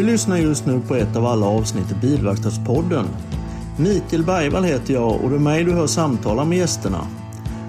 [0.00, 3.06] Du lyssnar just nu på ett av alla avsnitt i Bilverkstadspodden.
[3.76, 7.06] Mikael Bergvall heter jag och det är mig du hör samtala med gästerna.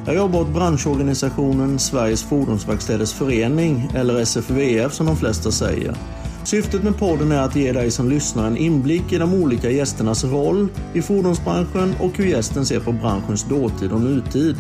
[0.05, 5.96] Jag jobbar åt branschorganisationen Sveriges Fordonsverkstäders Förening, eller SFVF som de flesta säger.
[6.43, 10.23] Syftet med podden är att ge dig som lyssnar en inblick i de olika gästernas
[10.23, 14.55] roll i fordonsbranschen och hur gästen ser på branschens dåtid och nutid.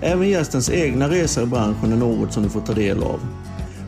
[0.00, 3.20] Även gästens egna resor i branschen är något som du får ta del av.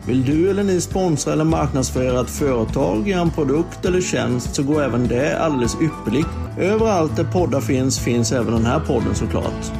[0.07, 4.83] Vill du eller ni sponsra eller marknadsföra ett företag, en produkt eller tjänst så går
[4.83, 6.29] även det alldeles ypperligt.
[6.59, 9.71] Överallt där poddar finns, finns även den här podden såklart.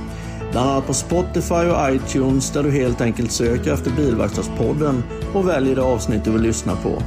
[0.51, 5.03] Bland annat på Spotify och iTunes där du helt enkelt söker efter Bilverkstadspodden
[5.33, 7.01] och väljer det avsnitt du vill lyssna på.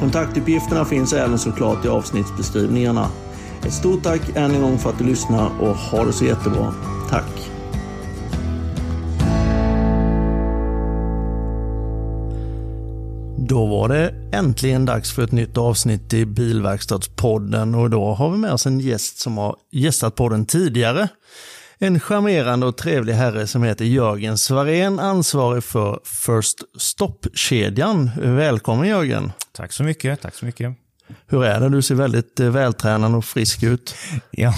[0.00, 3.08] Kontaktuppgifterna finns även såklart i avsnittsbeskrivningarna.
[3.66, 6.74] Ett stort tack än en gång för att du lyssnar och ha det så jättebra.
[7.10, 7.50] Tack!
[13.48, 18.38] Då var det äntligen dags för ett nytt avsnitt i Bilverkstadspodden och då har vi
[18.38, 21.08] med oss en gäst som har gästat podden tidigare.
[21.82, 28.10] En charmerande och trevlig herre som heter Jörgen Svarén, ansvarig för First Stop-kedjan.
[28.16, 29.32] Välkommen Jörgen!
[29.52, 30.74] Tack så mycket, tack så mycket.
[31.26, 31.68] Hur är det?
[31.68, 33.94] Du ser väldigt eh, vältränad och frisk ut.
[34.30, 34.54] Ja,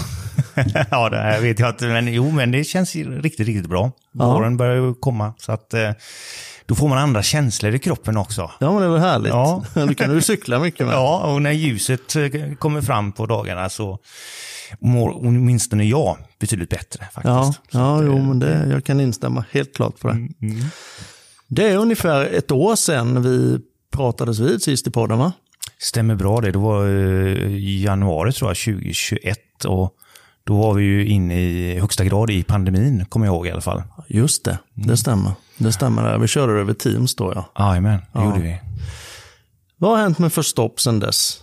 [0.91, 3.91] ja det vet jag inte, men jo, men det känns riktigt, riktigt bra.
[4.11, 5.91] Våren börjar ju komma, så att eh,
[6.65, 8.51] då får man andra känslor i kroppen också.
[8.59, 9.29] Ja, men det är väl härligt.
[9.29, 9.63] Ja.
[9.73, 10.95] Du kan du cykla mycket med.
[11.03, 13.99] Ja, och när ljuset eh, kommer fram på dagarna så
[14.79, 17.25] mår åtminstone jag betydligt bättre faktiskt.
[17.25, 20.27] Ja, ja att, jo, eh, men det, jag kan instämma helt klart på det.
[21.47, 23.59] Det är ungefär ett år sedan vi
[23.91, 25.31] pratades vid sist i podden, va?
[25.77, 26.51] Stämmer bra det.
[26.51, 29.65] Det var eh, i januari tror jag, 2021.
[29.65, 29.93] Och
[30.43, 33.61] då var vi ju inne i högsta grad i pandemin, kommer jag ihåg i alla
[33.61, 33.83] fall.
[34.07, 35.31] Just det, det stämmer.
[35.63, 36.03] Det stämmer.
[36.03, 36.17] Där.
[36.17, 37.65] Vi körde över Teams då, ja.
[37.65, 38.25] Jajamän, det Ja.
[38.25, 38.59] gjorde vi.
[39.77, 41.39] Vad har hänt med Förstopp sedan dess?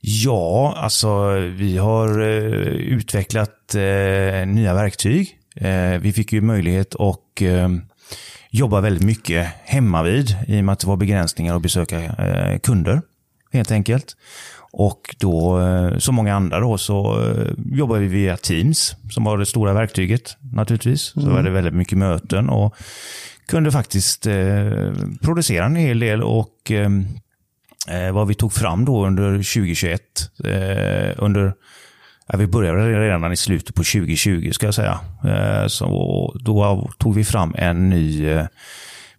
[0.00, 2.26] Ja, alltså vi har eh,
[2.68, 5.38] utvecklat eh, nya verktyg.
[5.56, 7.68] Eh, vi fick ju möjlighet att eh,
[8.50, 12.58] jobba väldigt mycket hemma vid i och med att det var begränsningar att besöka eh,
[12.58, 13.02] kunder,
[13.52, 14.16] helt enkelt.
[14.76, 19.38] Och då, eh, som många andra då, så eh, jobbar vi via Teams, som var
[19.38, 21.02] det stora verktyget naturligtvis.
[21.02, 22.76] Så var det väldigt mycket möten och
[23.46, 24.92] kunde faktiskt eh,
[25.22, 26.90] producera en hel del och eh,
[27.88, 30.00] eh, vad vi tog fram då under 2021.
[30.44, 31.54] Eh, under,
[32.26, 35.00] ja, vi började redan i slutet på 2020 ska jag säga.
[35.68, 38.38] Så då tog vi fram en ny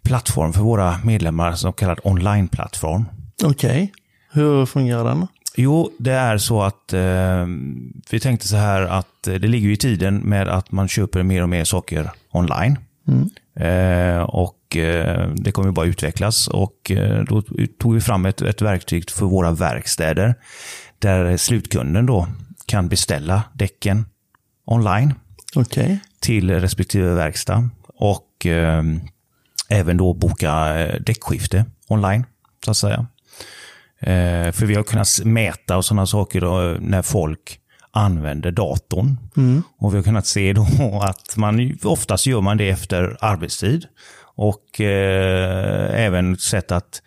[0.04, 3.06] plattform för våra medlemmar som kallad online-plattform.
[3.44, 3.94] Okej,
[4.32, 5.28] hur fungerar den?
[5.56, 7.46] Jo, det är så att eh,
[8.10, 11.44] vi tänkte så här att eh, det ligger i tiden med att man köper mer
[11.44, 12.78] och mer saker online.
[13.60, 17.42] Eh, och eh, det kommer ju bara utvecklas och eh, då
[17.80, 20.36] tog vi fram ett, ett verktyg för våra verkstäder
[21.00, 22.28] där slutkunden då
[22.66, 24.06] kan beställa däcken
[24.66, 25.14] online
[25.56, 28.84] Okej, till respektive verkstad och eh,
[29.70, 32.26] även då boka däckskifte online,
[32.66, 33.08] så att säga.
[34.06, 37.60] Eh, för vi har kunnat mäta och sådana saker då, när folk
[37.92, 39.18] använder datorn.
[39.80, 40.68] Och vi har kunnat se då
[41.04, 43.86] att man oftast gör man det efter arbetstid.
[44.36, 47.02] Och eh, även sett att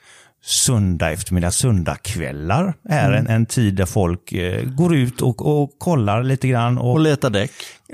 [0.44, 6.22] söndag eftermiddag, söndagkvällar är en, en tid där folk eh, går ut och, och kollar
[6.22, 6.78] lite grann.
[6.78, 7.52] och leta däck.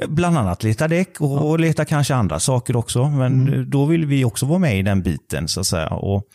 [0.09, 3.09] Bland annat leta däck och, och leta kanske andra saker också.
[3.09, 5.89] Men då vill vi också vara med i den biten så att säga.
[5.89, 6.29] Och,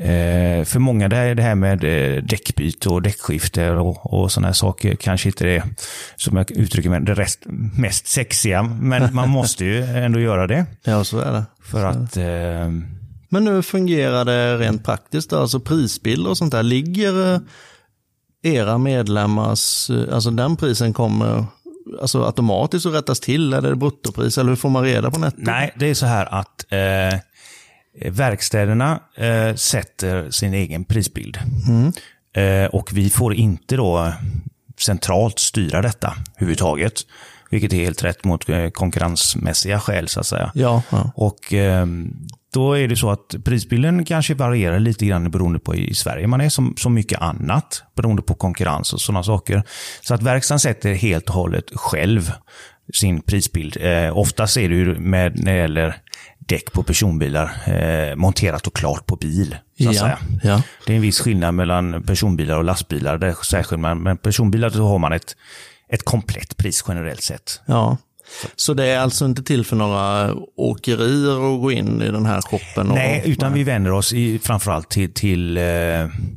[0.00, 4.48] eh, för många det här, det här med eh, däckbyte och däckskifte och, och sådana
[4.48, 5.62] här saker kanske inte är,
[6.16, 7.40] som jag uttrycker mig, det rest,
[7.76, 8.62] mest sexiga.
[8.62, 10.66] Men man måste ju ändå göra det.
[10.84, 11.44] Ja, så är det.
[11.62, 12.70] För att eh,
[13.28, 15.32] Men hur fungerar det rent praktiskt?
[15.32, 16.62] Alltså prisbilder och sånt där.
[16.62, 17.40] Ligger eh,
[18.42, 21.44] era medlemmars, eh, alltså den prisen kommer
[22.00, 23.52] alltså automatiskt att rättas till?
[23.52, 24.38] Eller är det bruttopris?
[24.38, 25.36] Eller hur får man reda på netto?
[25.38, 27.20] Nej, det är så här att eh,
[28.04, 31.38] verkstäderna eh, sätter sin egen prisbild.
[32.36, 34.12] Eh, och vi får inte då
[34.78, 36.94] centralt styra detta överhuvudtaget.
[37.50, 40.50] Vilket är helt rätt mot eh, konkurrensmässiga skäl så att säga.
[40.54, 41.12] Ja, ja.
[41.14, 41.86] Och eh,
[42.52, 46.26] då är det så att prisbilden kanske varierar lite grann beroende på i Sverige.
[46.26, 49.62] Man är som så mycket annat beroende på konkurrens och sådana saker.
[50.00, 52.32] Så att verkstaden sätter helt och hållet själv
[52.94, 53.76] sin prisbild.
[53.80, 55.96] Eh, oftast är det ju med när det gäller
[56.50, 59.56] däck på personbilar eh, monterat och klart på bil.
[59.82, 60.18] Så att Ja, säga.
[60.42, 60.62] ja.
[60.86, 63.18] Det är en viss skillnad mellan personbilar och lastbilar.
[63.18, 65.36] Där särskilt med med personbilar så har man ett,
[65.92, 67.60] ett komplett pris generellt sett.
[67.66, 67.96] Ja.
[68.56, 72.40] Så det är alltså inte till för några åkerier att gå in i den här
[72.40, 72.86] shoppen?
[72.86, 75.62] Nej, utan vi vänder oss i, framförallt till, till eh,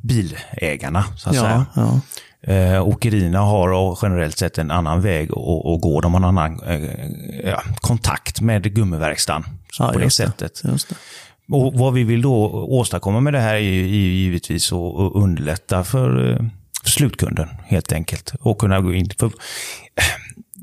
[0.03, 1.03] bilägarna.
[1.17, 1.65] Så att ja, säga.
[1.75, 1.99] Ja.
[2.47, 6.01] Eh, åkerierna har generellt sett en annan väg att gå.
[6.01, 7.09] De har en annan eh,
[7.43, 9.45] ja, kontakt med gummiverkstan
[9.79, 10.61] Ja, på det sättet.
[10.63, 10.95] Det.
[11.51, 16.31] Och vad vi vill då åstadkomma med det här är ju givetvis att underlätta för,
[16.31, 16.37] eh,
[16.83, 18.33] för slutkunden helt enkelt.
[18.39, 19.09] Och kunna gå in.
[19.19, 19.31] För,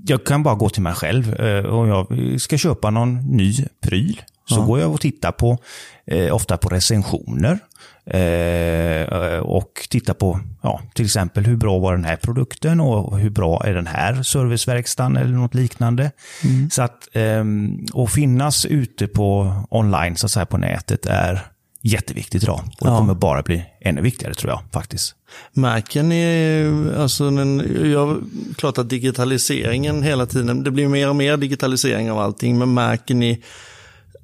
[0.06, 2.06] jag kan bara gå till mig själv eh, och jag
[2.41, 4.23] ska köpa någon ny pryl.
[4.49, 5.59] Så går jag och tittar på,
[6.06, 7.59] eh, ofta på recensioner.
[8.06, 13.31] Eh, och tittar på, ja, till exempel hur bra var den här produkten och hur
[13.31, 16.11] bra är den här serviceverkstan eller något liknande.
[16.71, 17.44] Så att, eh,
[18.09, 21.47] finnas ute på online, så att säga på nätet är
[21.82, 22.61] jätteviktigt idag.
[22.81, 22.99] Och det Ja.
[22.99, 25.15] kommer bara bli ännu viktigare tror jag faktiskt.
[25.53, 28.23] Märker ni, alltså den, jag,
[28.56, 33.15] klart att digitaliseringen hela tiden, det blir mer och mer digitalisering av allting, men märker
[33.15, 33.43] ni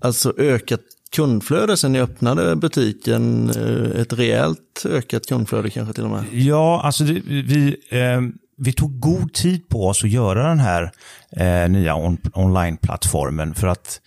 [0.01, 0.81] alltså ökat
[1.11, 6.25] kundflöde sen ni öppnade butiken, eh, ett rejält ökat kundflöde kanske till och med?
[6.33, 8.21] Ja, alltså det, vi, eh,
[8.59, 10.93] vi tog god tid på oss att göra den här
[11.37, 14.01] eh, nya on, online-plattformen för att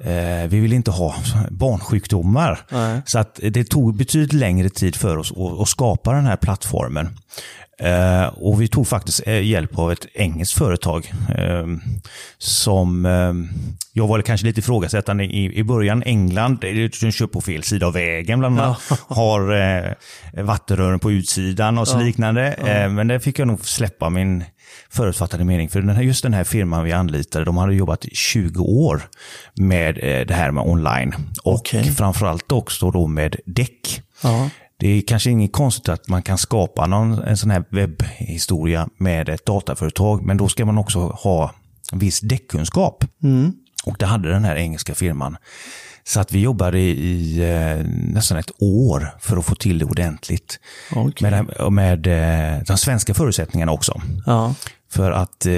[0.00, 1.14] eh, vi vill inte ha
[1.50, 2.60] barnsjukdomar.
[2.70, 3.02] Nej.
[3.06, 7.08] Så att det tog betydligt längre tid för oss att, att skapa den här plattformen.
[7.80, 11.66] Eh, och vi tog faktiskt eh, hjälp av ett engelskt företag eh,
[12.38, 13.32] som eh,
[13.92, 16.02] jag var kanske lite ifrågasättande i, i början.
[16.02, 18.78] England, de kör på fel sida av vägen bland annat.
[19.08, 19.92] Har eh,
[20.44, 22.52] vattenrören på utsidan och så liknande.
[22.52, 24.44] Eh, men där fick jag nog släppa min
[24.90, 25.68] förutfattade mening.
[25.68, 29.02] För den här, just den här firman vi anlitade, de hade jobbat i 20 år
[29.54, 31.14] med eh, det här med online.
[31.42, 31.84] Och Okej.
[31.84, 34.02] framförallt också då med däck.
[34.22, 34.50] Ja.
[34.78, 39.28] Det är kanske inget konstigt att man kan skapa någon, en sån här webbhistoria med
[39.28, 41.54] ett dataföretag, men då ska man också ha
[41.92, 43.04] viss däckkunskap.
[43.84, 45.36] Och det hade den här engelska firman.
[46.04, 50.60] Så att vi jobbade i eh, nästan ett år för att få till det ordentligt.
[50.92, 51.30] Okej.
[51.30, 54.00] Med, med eh, de svenska förutsättningarna också.
[54.26, 54.54] Ja.
[54.90, 55.52] För att eh,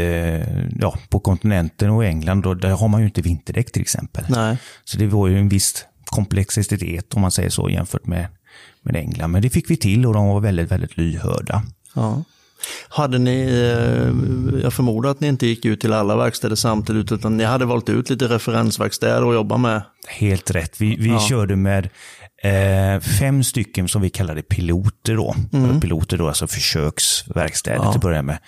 [0.80, 4.24] ja, på kontinenten och England, då, där har man ju inte vinterdäck till exempel.
[4.28, 4.58] Nej.
[4.84, 8.26] Så det var ju en viss komplexitet om man säger så jämfört med,
[8.88, 9.30] med England.
[9.30, 11.62] Men det fick vi till och de var väldigt, väldigt lyhörda.
[11.94, 12.22] Ja.
[12.88, 17.36] Hade ni, eh, jag förmodar att ni inte gick ut till alla verkstäder samtidigt, utan
[17.36, 19.82] ni hade valt ut lite referensverkstäder att jobba med.
[20.08, 20.80] Helt rätt.
[20.80, 21.20] Vi, vi Ja.
[21.28, 21.88] körde med
[22.42, 25.34] eh, fem stycken som vi kallade piloter då.
[25.80, 28.38] Piloter då, alltså försöksverkstäder till att börja med.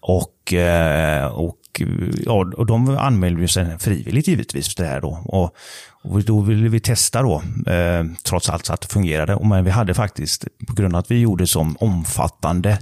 [0.00, 1.26] Och, eh,
[1.72, 1.82] och,
[2.24, 5.22] ja, och de anmälde sig frivilligt givetvis för det här då.
[5.24, 5.56] Och,
[6.02, 7.42] och då ville vi testa då,
[7.72, 9.34] eh, trots allt så att det fungerade.
[9.34, 12.78] Och Men vi hade faktiskt, på grund av att vi gjorde som omfattande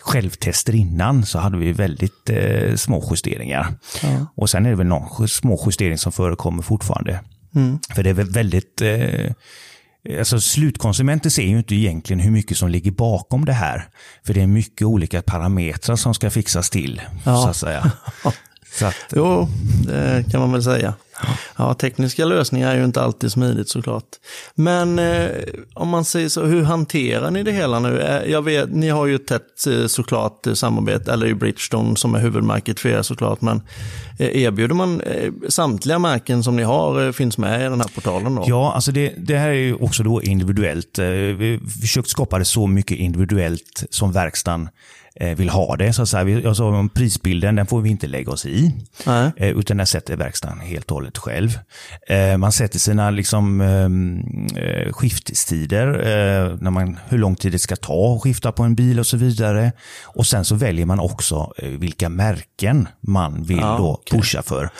[0.00, 3.74] självtester innan så hade vi väldigt eh, små justeringar.
[4.34, 7.20] Och sen är det väl någon små justering som förekommer fortfarande.
[7.94, 8.82] För det är väl väldigt...
[8.82, 9.32] Eh,
[10.18, 13.88] alltså slutkonsumenten ser ju inte egentligen hur mycket som ligger bakom det här.
[14.26, 17.42] För det är mycket olika parametrar som ska fixas till, Ja.
[17.42, 17.92] så att säga.
[18.78, 19.48] Så att, Jo,
[19.86, 20.94] det kan man väl säga.
[21.56, 24.04] Ja, tekniska lösningar är ju inte alltid smidigt såklart.
[24.54, 25.28] Men eh,
[25.74, 28.00] om man säger så, hur hanterar ni det hela nu?
[28.00, 32.14] Eh, Jag vet, ni har ju tätt eh, såklart eh, samarbete, eller i Bridgestone som
[32.14, 33.62] är huvudmärket för er såklart, men
[34.18, 35.02] erbjuder man
[35.48, 38.44] samtliga märken som ni har finns med i den här portalen då?
[38.46, 40.98] Ja, alltså det, det här är ju också då individuellt.
[40.98, 44.68] Vi har försökt skapa det så mycket individuellt som verkstaden
[45.36, 45.92] vill ha det.
[45.92, 48.72] Så att säga, jag sa om prisbilden, den får vi inte lägga oss i.
[49.06, 49.30] Nej.
[49.36, 51.58] Utan den sätter verkstaden helt och hållet själv.
[52.08, 57.58] Eh, Man sätter sina liksom, ehm, eh, skiftestider, eh, när man, hur lång tid det
[57.58, 59.72] ska ta att skifta på en bil och så vidare.
[60.04, 64.70] Och sen så väljer man också vilka märken man vill Ja, då pusha för.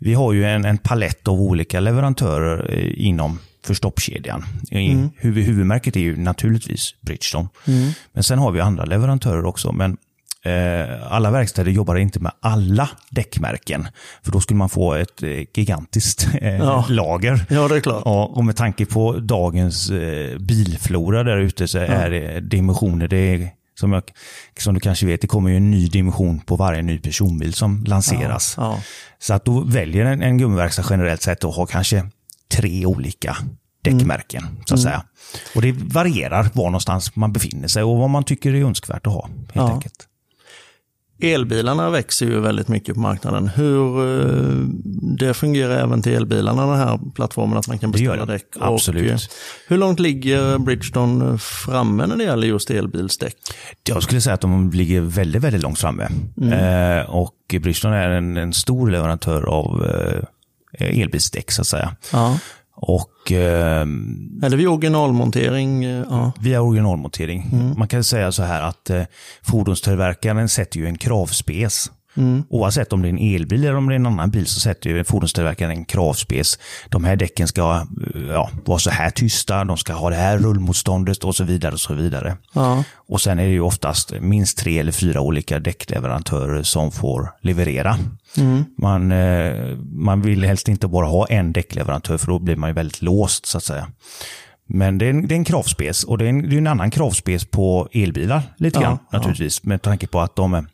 [0.00, 4.44] Vi har ju en, en palett av olika leverantörer inom förstoppkedjan.
[4.70, 5.10] Mm.
[5.16, 7.48] Huvud, huvudmärket är ju naturligtvis Bridgestone.
[8.12, 9.72] Men sen har vi andra leverantörer också.
[9.72, 9.96] Men
[11.10, 13.88] alla verkstäder jobbar inte med alla däckmärken.
[14.22, 16.84] För då skulle man få ett eh, gigantiskt eh, Ja.
[16.88, 17.46] lager.
[17.50, 18.02] Ja, det är klart.
[18.04, 23.16] Ja, och med tanke på dagens eh, bilflora där ute så är det dimensioner, det
[23.16, 23.48] är,
[23.80, 24.02] som, jag,
[24.58, 27.84] som du kanske vet, det kommer ju en ny dimension på varje ny personbil som
[27.84, 28.54] lanseras.
[28.56, 28.78] Ja.
[29.18, 32.06] Så att då väljer en, en gummiverkstad generellt sett att ha kanske
[32.54, 33.36] tre olika
[33.82, 34.42] däckmärken.
[34.66, 35.02] Så att säga.
[35.54, 39.12] Och det varierar var någonstans man befinner sig och vad man tycker är önskvärt att
[39.12, 39.26] ha.
[39.26, 39.72] Helt Ja.
[39.72, 40.06] enkelt.
[41.20, 43.48] Elbilarna växer ju väldigt mycket på marknaden.
[43.48, 44.68] Hur eh,
[45.18, 48.44] det fungerar även till elbilarna, den här plattformen, att man kan beställa däck.
[48.60, 49.04] Absolut.
[49.04, 49.18] Och, eh,
[49.68, 53.36] hur långt ligger Bridgestone framme när det gäller just elbilsdäck?
[53.88, 56.08] Jag skulle säga att de ligger väldigt, väldigt långt framme.
[56.40, 56.52] Mm.
[56.98, 61.96] Eh, och Bridgestone är en, en, stor leverantör av eh, elbilsdäck, så att säga.
[62.12, 62.38] Ja.
[62.78, 63.86] Och, eh,
[64.42, 65.84] Eller vid originalmontering?
[65.84, 66.32] Eh, ja.
[66.40, 67.48] Via originalmontering.
[67.52, 67.78] Mm.
[67.78, 69.02] Man kan säga så här att eh,
[69.42, 72.44] fordonstillverkaren sätter ju en kravspes Mm.
[72.48, 74.90] Oavsett om det är en elbil eller om det är en annan bil så sätter
[74.90, 76.58] ju fordonstillverkaren en kravspes.
[76.88, 77.86] De här däcken ska
[78.28, 81.72] ja, vara så här tysta, de ska ha det här rullmotståndet och så vidare.
[81.72, 82.36] Och så vidare.
[82.52, 82.84] Ja.
[82.94, 87.98] Och sen är det ju oftast minst tre eller fyra olika däckleverantörer som får leverera.
[88.36, 88.64] Mm.
[88.78, 92.74] Man, eh, man vill helst inte bara ha en däckleverantör för då blir man ju
[92.74, 93.86] väldigt låst så att säga.
[94.68, 96.66] Men det är en, det är en kravspes och det är en, det är en
[96.66, 99.64] annan kravspes på elbilar lite grann ja, naturligtvis.
[99.64, 100.66] Med tanke på att de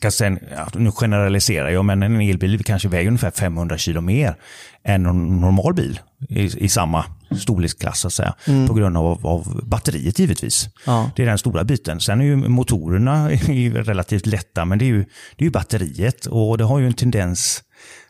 [0.00, 4.36] kan sen, ja, nu generaliserar jag, men en elbil kanske väger ungefär 500 kilo mer
[4.84, 7.04] än en normal bil i, i samma
[7.40, 8.68] storleksklass, så att säga, mm.
[8.68, 10.68] på grund av, av batteriet givetvis.
[10.86, 11.10] Ja.
[11.16, 12.00] Det är den stora biten.
[12.00, 13.28] Sen är ju motorerna
[13.82, 15.04] relativt lätta, men det är, ju,
[15.36, 17.62] det är ju batteriet och det har ju en tendens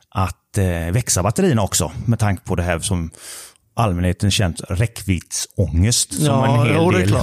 [0.09, 3.11] att eh, växa batterierna också, med tanke på det här som
[3.75, 7.17] allmänheten känt räckviddsångest som ja, en hel jo, del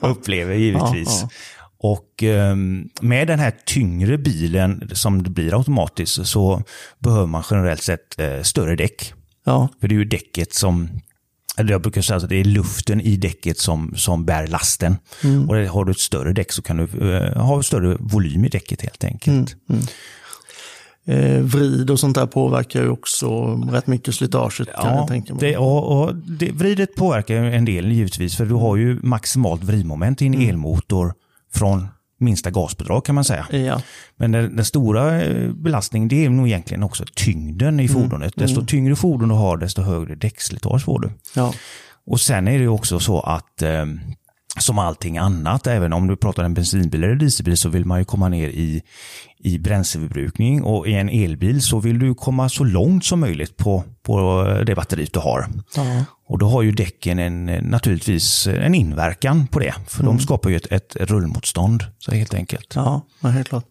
[0.00, 1.20] upplever givetvis.
[1.22, 1.28] Ja,
[1.82, 6.62] och ehm, med den här tyngre bilen som det blir automatiskt så
[6.98, 9.12] behöver man generellt sett eh, större däck.
[9.44, 9.68] Ja.
[9.80, 10.88] För det är ju däcket som
[11.56, 14.96] eller jag brukar säga att det är luften i däcket som, som bär lasten.
[15.24, 15.50] Mm.
[15.50, 18.82] Och har du ett större däck så kan du uh, ha större volym i däcket
[18.82, 19.56] helt enkelt.
[19.68, 19.80] Mm.
[19.80, 19.84] Mm.
[21.04, 25.34] Eh, vrid och sånt där påverkar ju också rätt mycket slitaget ja, kan jag tänka
[25.34, 25.50] mig.
[25.50, 30.22] Det, och, och det, vridet påverkar en del givetvis för du har ju maximalt vridmoment
[30.22, 30.48] i en mm.
[30.48, 31.14] elmotor
[31.54, 31.88] från
[32.22, 33.46] minsta gasbidrag kan man säga.
[33.50, 33.82] Ja.
[34.16, 37.94] Men den, den, stora eh, belastningen det är nog egentligen också tyngden i mm.
[37.94, 38.36] fordonet.
[38.36, 38.46] Mm.
[38.46, 38.66] Desto mm.
[38.66, 41.10] tyngre fordon du har desto högre däckslitage får du.
[41.34, 41.54] Ja.
[42.06, 43.86] Och sen är det också så att eh,
[44.58, 48.04] som allting annat, även om du pratar en bensinbil eller dieselbil så vill man ju
[48.04, 48.82] komma ner i,
[49.38, 53.84] i bränsleförbrukning och i en elbil så vill du komma så långt som möjligt på,
[54.02, 55.46] på det batteriet du har.
[55.76, 56.04] Ja.
[56.32, 60.16] Och då har ju däcken en, naturligtvis en inverkan på det, för mm.
[60.16, 62.72] de skapar ju ett, ett rullmotstånd, så helt enkelt.
[62.74, 63.64] Ja, helt klart.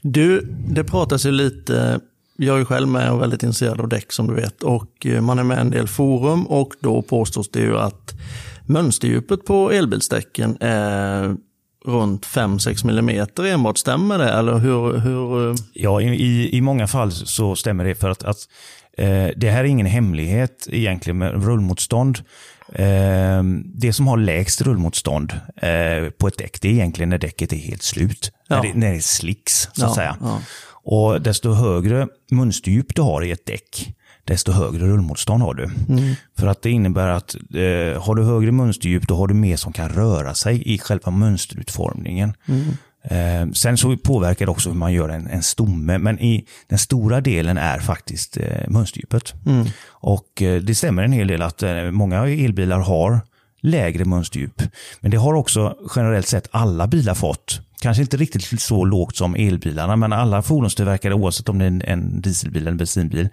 [0.00, 2.00] Du, det pratas ju lite
[2.36, 5.42] jag är själv med och väldigt intresserad av däck som du vet och man är
[5.42, 8.14] med i en del forum och då påstås det ju att
[8.66, 11.36] Mönsterdjupet på elbilsdäcken är
[11.84, 13.78] runt 5-6 mm enbart.
[13.78, 14.28] Stämmer det?
[14.28, 15.56] Eller hur, hur...
[15.72, 18.77] Ja, i, i många fall så stämmer det för att, att eh,
[19.36, 22.18] det här är ingen hemlighet egentligen med rullmotstånd.
[22.72, 27.52] Eh, det som har lägst rullmotstånd eh, på ett däck, det är egentligen när däcket
[27.52, 28.32] är helt slut.
[28.48, 28.56] Ja.
[28.56, 30.16] När, det, när det är slicks, så att ja, säga.
[30.20, 30.40] Ja.
[30.90, 35.64] Och desto högre mönsterdjup du har i ett däck, desto högre rullmotstånd har du.
[35.64, 36.14] Mm.
[36.38, 39.72] För att det innebär att eh, har du högre mönsterdjup, då har du mer som
[39.72, 42.34] kan röra sig i själva mönsterutformningen.
[42.48, 42.64] Mm.
[43.10, 46.78] Eh, sen så påverkar det också hur man gör en, en stomme, men i den
[46.78, 49.34] stora delen är faktiskt eh, mönsterdjupet.
[49.46, 49.66] Mm.
[49.88, 53.20] Och eh, det stämmer en hel del att eh, många elbilar har
[53.60, 54.62] lägre mönsterdjup.
[55.00, 59.34] Men det har också generellt sett alla bilar fått kanske inte riktigt så lågt som
[59.34, 63.28] elbilarna, men alla fordonstillverkare, oavsett om det är en dieselbil eller en bensinbil,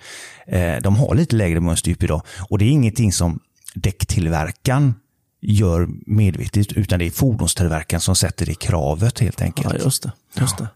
[0.48, 2.22] eh, de har lite lägre mönsterdjup idag.
[2.50, 3.39] Och det är ingenting som
[3.74, 4.94] däcktillverkaren
[5.42, 9.74] gör medvetet, utan det är fordonstillverkaren som sätter det kravet helt enkelt.
[9.74, 10.12] Ja, just det.
[10.39, 10.68] Just det.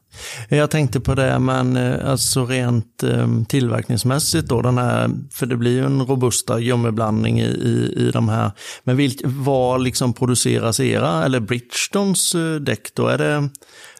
[0.56, 5.58] Jag tänkte på det, men eh, alltså rent um, tillverkningsmässigt då, den här, för det
[5.58, 8.52] blir ju en robusta gummiblandning i, i, i de här.
[8.84, 13.08] Men vilk, var liksom produceras era, eller Bridgestones uh, däck då?
[13.08, 13.50] Är det,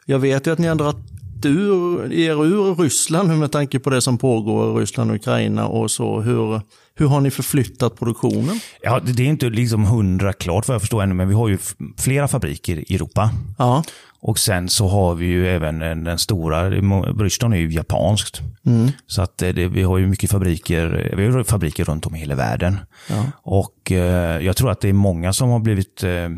[0.06, 4.02] jag vet ju att ni har dragit ur, er ur Ryssland med tanke på det
[4.02, 6.22] som pågår i Ryssland och Ukraina och så.
[6.22, 6.62] Hur,
[6.96, 8.60] hur har ni förflyttat produktionen?
[8.82, 11.58] Ja, det är inte liksom hundra klart vad jag förstår ännu, men vi har ju
[11.98, 13.32] flera fabriker i Europa.
[13.58, 13.84] Ja.
[14.22, 16.70] Och sen så har vi ju även den stora,
[17.14, 18.42] Bridgestone är ju japanskt.
[18.66, 18.92] Mm.
[19.08, 22.36] Så att det, vi har ju mycket fabriker, vi har fabriker runt om i hela
[22.36, 22.80] världen.
[23.10, 23.26] Ja.
[23.44, 26.30] Och eh, jag tror att det är många som har blivit, eh,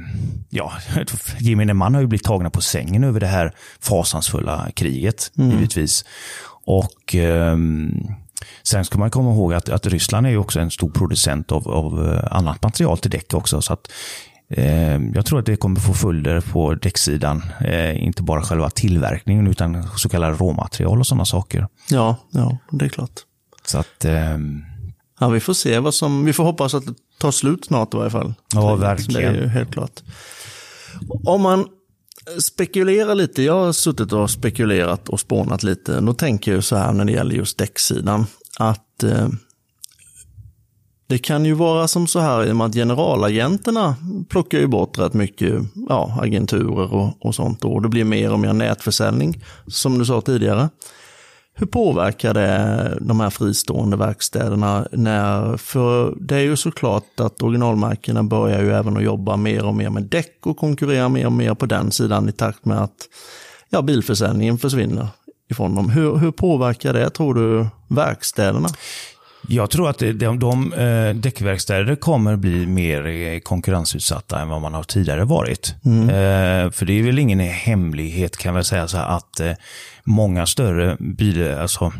[0.50, 0.72] ja,
[1.40, 5.52] gemene man har ju blivit tagna på sängen över det här fasansfulla kriget, mm.
[5.52, 6.06] givetvis.
[6.66, 7.58] Och eh,
[8.64, 11.68] Sen ska man komma ihåg att, att Ryssland är ju också en stor producent av,
[11.68, 13.62] av eh, annat material till däck också.
[13.62, 14.31] Så att Eh,
[15.14, 17.44] jag tror att det kommer få följder på däcksidan.
[17.66, 21.68] Eh, inte bara själva tillverkningen utan så kallade råmaterial och sådana saker.
[21.90, 23.20] Ja, ja, det är klart.
[23.66, 24.06] Så att...
[24.06, 24.64] Ehm,
[25.20, 26.26] ja, vi får se vad som...
[26.26, 28.34] Vi får hoppas att det tar slut snart i varje fall.
[28.54, 29.34] Ja, verkligen.
[29.34, 30.02] Det är ju helt klart.
[31.24, 31.68] Om man
[32.40, 33.44] spekulera lite.
[33.44, 36.00] Jag har suttit och spekulerat och spånat lite.
[36.00, 38.26] Då tänker jag så här när det gäller just däcksidan.
[38.60, 39.28] Att eh,
[41.12, 43.96] det kan ju vara som så här i och med att generalagenterna
[44.30, 47.66] plockar ju bort rätt mycket ja, agenturer och, och sånt.
[47.66, 50.70] Och det blir mer och mer nätförsäljning, som du sa tidigare.
[51.54, 54.88] Hur påverkar det de här fristående verkstäderna?
[54.92, 59.76] När, för det är ju såklart att originalmärkena börjar ju även att jobba mer och
[59.76, 62.98] mer med däck och konkurrera mer och mer på den sidan i takt med att
[63.70, 65.08] ja, bilförsäljningen försvinner
[65.50, 65.90] ifrån dem.
[65.90, 68.70] Hur, hur påverkar det, tror du, verkstäderna?
[69.48, 74.62] Jag tror att de, de, de eh, däckverkstäder kommer bli mer eh, konkurrensutsatta än vad
[74.62, 75.76] man har tidigare varit.
[75.86, 76.10] Mm.
[76.10, 79.52] Eh, för det är väl ingen hemlighet kan jag säga så här, att eh,
[80.04, 81.94] många större bil, alltså,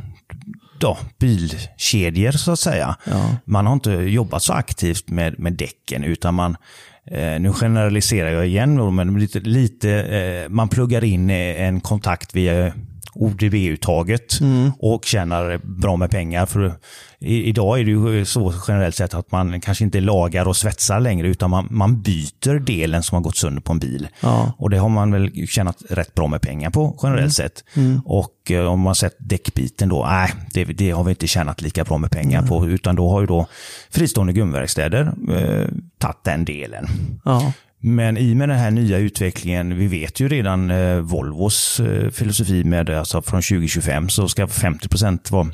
[0.80, 3.36] då, bilkedjor så att säga, ja.
[3.46, 6.58] man har inte jobbat så aktivt med, med däcken utan man
[7.06, 12.74] Eh, nu generaliserar jag igen, men lite, lite eh, man pluggar in en kontakt via
[13.14, 14.72] ODB-uttaget mm.
[14.80, 16.46] och tjänar bra med pengar.
[16.46, 16.74] För
[17.20, 21.00] i, idag är det ju så generellt sett att man kanske inte lagar och svetsar
[21.00, 24.08] längre utan man, man byter delen som har gått sönder på en bil.
[24.20, 24.54] Ja.
[24.58, 27.32] Och det har man väl tjänat rätt bra med pengar på generellt mm.
[27.32, 27.64] sett.
[27.74, 28.02] Mm.
[28.06, 31.84] Och eh, om man sett däckbiten då, nej, det, det, har vi inte tjänat lika
[31.84, 33.48] bra med pengar på utan då har ju då
[33.90, 36.88] fristående gummiverkstäder eh, tagit den delen.
[37.26, 37.54] Ja.
[37.84, 42.64] Men i med den här nya utvecklingen, vi vet ju redan eh, Volvos eh, filosofi
[42.64, 45.48] med alltså från 2025 så ska 50% vara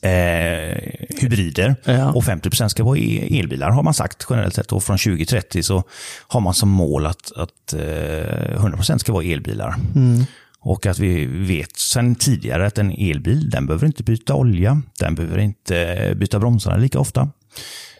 [0.00, 0.78] eh,
[1.20, 2.12] hybrider ja.
[2.12, 4.72] och 50% ska vara e-, elbilar har man sagt generellt sett.
[4.72, 5.82] Och från 2030 så
[6.28, 9.74] har man som mål att, att eh, 100% ska vara elbilar.
[9.94, 10.24] Mm.
[10.60, 15.14] Och att vi vet sedan tidigare att en elbil, den behöver inte byta olja, den
[15.14, 17.30] behöver inte byta bromsarna lika ofta.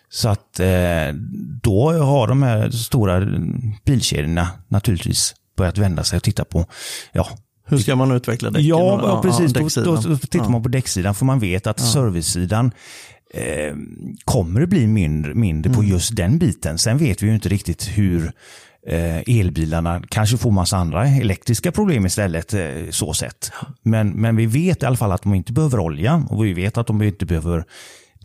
[0.08, 1.14] Så att eh,
[1.62, 3.26] då har de här stora
[3.84, 6.66] bilkedjorna naturligtvis börjat vända sig och titta på,
[7.12, 7.28] ja,
[7.68, 8.66] hur ska man utveckla däcken?
[8.66, 9.76] Ja, ja precis.
[9.76, 10.48] Ja, då, då, tittar ja.
[10.48, 11.86] man på däcksidan för man vet att ja.
[11.86, 12.72] servicesidan
[13.34, 13.76] eh,
[14.24, 15.76] kommer att bli mindre, mindre mm.
[15.76, 16.78] på just den biten.
[16.78, 18.32] Sen vet vi ju inte riktigt hur
[18.86, 22.54] eh, elbilarna kanske får massa andra elektriska problem istället.
[22.54, 23.52] Eh, så sett.
[23.82, 26.78] Men, men vi vet i alla fall att de inte behöver olja och vi vet
[26.78, 27.64] att de inte behöver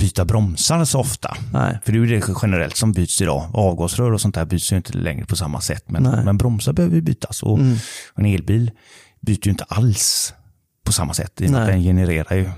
[0.01, 1.37] byta bromsar så ofta.
[1.53, 1.79] Nej.
[1.85, 3.49] För det är ju det generellt som byts idag.
[3.53, 5.83] Avgasrör och sånt där byts ju inte längre på samma sätt.
[5.87, 7.43] Men, men bromsar behöver bytas.
[7.43, 7.77] Och mm.
[8.15, 8.71] en elbil
[9.21, 10.33] byter ju inte alls
[10.85, 11.41] på samma sätt.
[11.41, 12.49] I att den genererar ju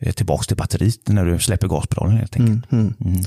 [0.00, 2.72] eh, tillbaka till batteriet när du släpper gaspedalen helt enkelt.
[2.72, 3.14] Mm, mm.
[3.14, 3.24] Mm.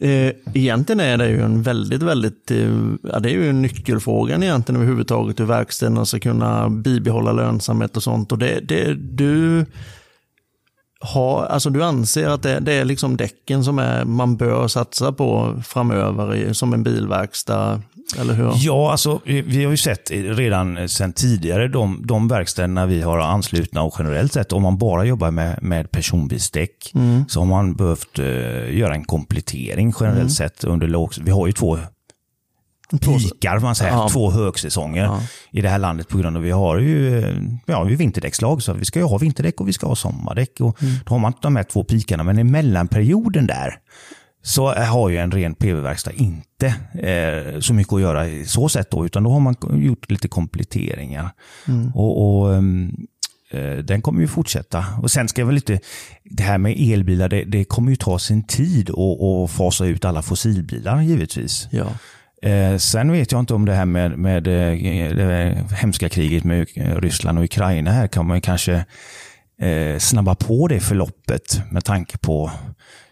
[0.00, 2.70] Eh, egentligen är det ju en väldigt, väldigt, eh,
[3.02, 8.02] ja, det är ju en nyckelfrågan egentligen överhuvudtaget hur verkstäderna ska kunna bibehålla lönsamhet och
[8.02, 8.32] sånt.
[8.32, 9.66] Och det, det, du
[11.02, 15.12] ha, alltså du anser att det, det, är liksom däcken som är, man bör satsa
[15.12, 17.82] på framöver som en bilverkstad,
[18.18, 18.52] eller hur?
[18.56, 23.82] Ja, alltså vi har ju sett redan sedan tidigare de, de verkstäderna vi har anslutna
[23.82, 27.24] och generellt sett om man bara jobbar med, med personbilsdäck mm.
[27.28, 30.30] så har man behövt uh, göra en komplettering generellt mm.
[30.30, 31.78] sett under låg, vi har ju två
[32.98, 34.08] pikar, man säger, ja.
[34.08, 35.20] två högsäsonger ja.
[35.50, 37.24] i det här landet på grund av att vi har ju
[37.66, 38.62] ja, vi vinterdäckslag.
[38.62, 40.60] Så vi ska ju ha vinterdäck och vi ska ha sommardäck.
[40.60, 40.94] Och mm.
[41.06, 43.78] Då har man de här två pikarna, men i mellanperioden där
[44.42, 48.90] så har ju en ren PV-verkstad inte eh, så mycket att göra i så sätt
[48.90, 51.30] då, utan då har man gjort lite kompletteringar.
[51.68, 51.92] Mm.
[51.94, 53.06] Och, och um,
[53.84, 54.84] den kommer ju fortsätta.
[55.02, 55.80] Och sen ska jag väl lite,
[56.24, 60.22] det här med elbilar, det, det kommer ju ta sin tid att fasa ut alla
[60.22, 61.68] fossilbilar givetvis.
[61.70, 61.86] Ja.
[62.42, 66.66] Eh, sen vet jag inte om det här med, med eh, det hemska kriget med
[66.74, 68.84] Ryssland och Ukraina här kan man kanske
[69.60, 72.50] eh, snabba på det förloppet med tanke på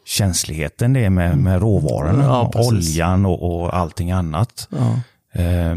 [0.07, 4.69] känsligheten det är med, med råvarorna, ja, oljan och, och allting annat.
[4.71, 5.01] Ja.
[5.41, 5.77] Eh,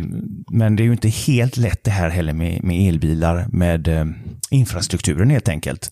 [0.51, 4.05] men det är ju inte helt lätt det här heller med, med elbilar, med eh,
[4.49, 5.91] infrastrukturen helt enkelt.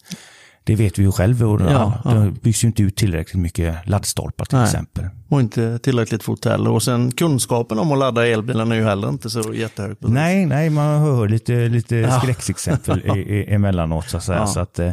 [0.63, 1.41] Det vet vi ju själv.
[1.41, 2.02] Ja.
[2.04, 4.65] Det byggs ju inte ut tillräckligt mycket laddstolpar till Nej.
[4.65, 5.06] exempel.
[5.32, 6.72] Och inte tillräckligt fort heller.
[6.72, 9.98] Och sen kunskapen om att ladda elbilen är ju heller inte så jättehög.
[10.00, 12.20] Nej, nej, man hör lite, lite ja.
[12.20, 13.02] skräcksexempel
[13.48, 14.10] emellanåt.
[14.10, 14.39] Så att säga.
[14.39, 14.48] Ja.
[14.48, 14.91] Så att, eh,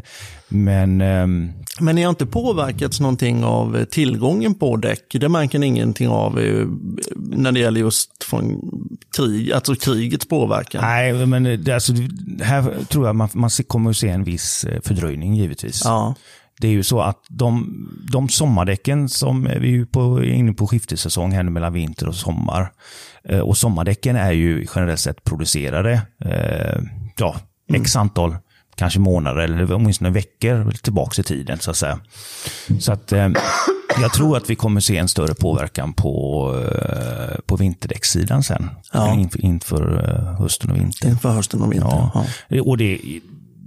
[0.48, 1.52] men, um...
[1.80, 5.04] men ni har inte påverkats någonting av eh, tillgången på däck?
[5.10, 6.66] Det märker ni ingenting av eh,
[7.16, 8.60] när det gäller just från
[9.16, 10.80] krig, alltså krigets påverkan?
[10.84, 11.92] Nej, men det, alltså,
[12.42, 15.82] här tror jag man, man kommer att se en viss fördröjning givetvis.
[15.84, 16.14] Ja.
[16.60, 17.74] Det är ju så att de,
[18.12, 22.72] de sommardäcken som vi är på, inne på skiftessäsong här nu mellan vinter och sommar.
[23.24, 26.82] Eh, och sommardäcken är ju generellt sett producerade eh,
[27.16, 27.36] ja,
[27.74, 28.02] x mm.
[28.02, 28.36] antal
[28.76, 32.00] kanske månader eller åtminstone veckor tillbaka i tiden så att säga.
[32.80, 33.28] Så att eh,
[34.00, 38.70] Jag tror att vi kommer se en större påverkan på, eh, på vinterdäckssidan sen.
[38.92, 39.14] Ja.
[39.14, 41.10] Inför, inför eh, hösten och vintern.
[41.10, 42.10] Inför hösten och vintern.
[42.14, 42.24] Ja.
[42.48, 42.62] Ja.
[42.62, 43.00] Och det,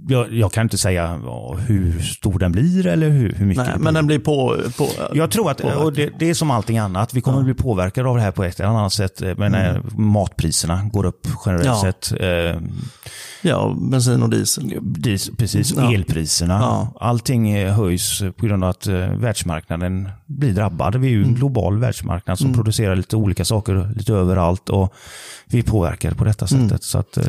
[0.08, 3.74] jag, jag kan inte säga ja, hur stor den blir eller hur, hur mycket Nej,
[3.78, 4.56] men den blir på...
[4.78, 7.54] på Jag tror att, och det, det är som allting annat, vi kommer att bli
[7.54, 9.22] påverkade av det här på ett eller annat sätt.
[9.36, 11.74] Men när matpriserna går upp generellt Mm.
[11.76, 11.80] Ja.
[11.80, 12.20] sett.
[12.20, 12.60] Eh,
[13.42, 14.64] ja, bensin och diesel.
[14.80, 15.94] dis- precis, Ja.
[15.94, 16.54] elpriserna.
[16.60, 16.92] Ja.
[17.00, 20.96] Allting eh, höjs på grund av att eh, världsmarknaden blir drabbad.
[20.96, 24.68] Vi är ju en global världsmarknad som producerar lite olika saker lite överallt.
[24.68, 24.94] Och
[25.46, 26.82] vi är påverkade på detta sättet.
[26.82, 27.24] Så att, eh,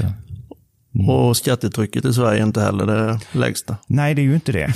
[1.09, 3.77] Och skattetrycket i Sverige är inte heller det lägsta.
[3.87, 4.73] nej, det är ju inte det.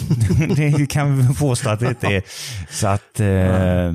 [0.56, 2.24] det kan vi påstå att det inte är.
[2.70, 3.20] Så att...
[3.20, 3.94] Eh,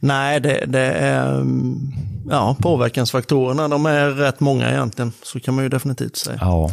[0.00, 1.34] Nej, det, det är...
[1.34, 1.92] mm,
[2.30, 5.12] Ja, påverkansfaktorerna, de är rätt många egentligen.
[5.22, 6.38] Så kan man ju definitivt säga.
[6.40, 6.70] ja.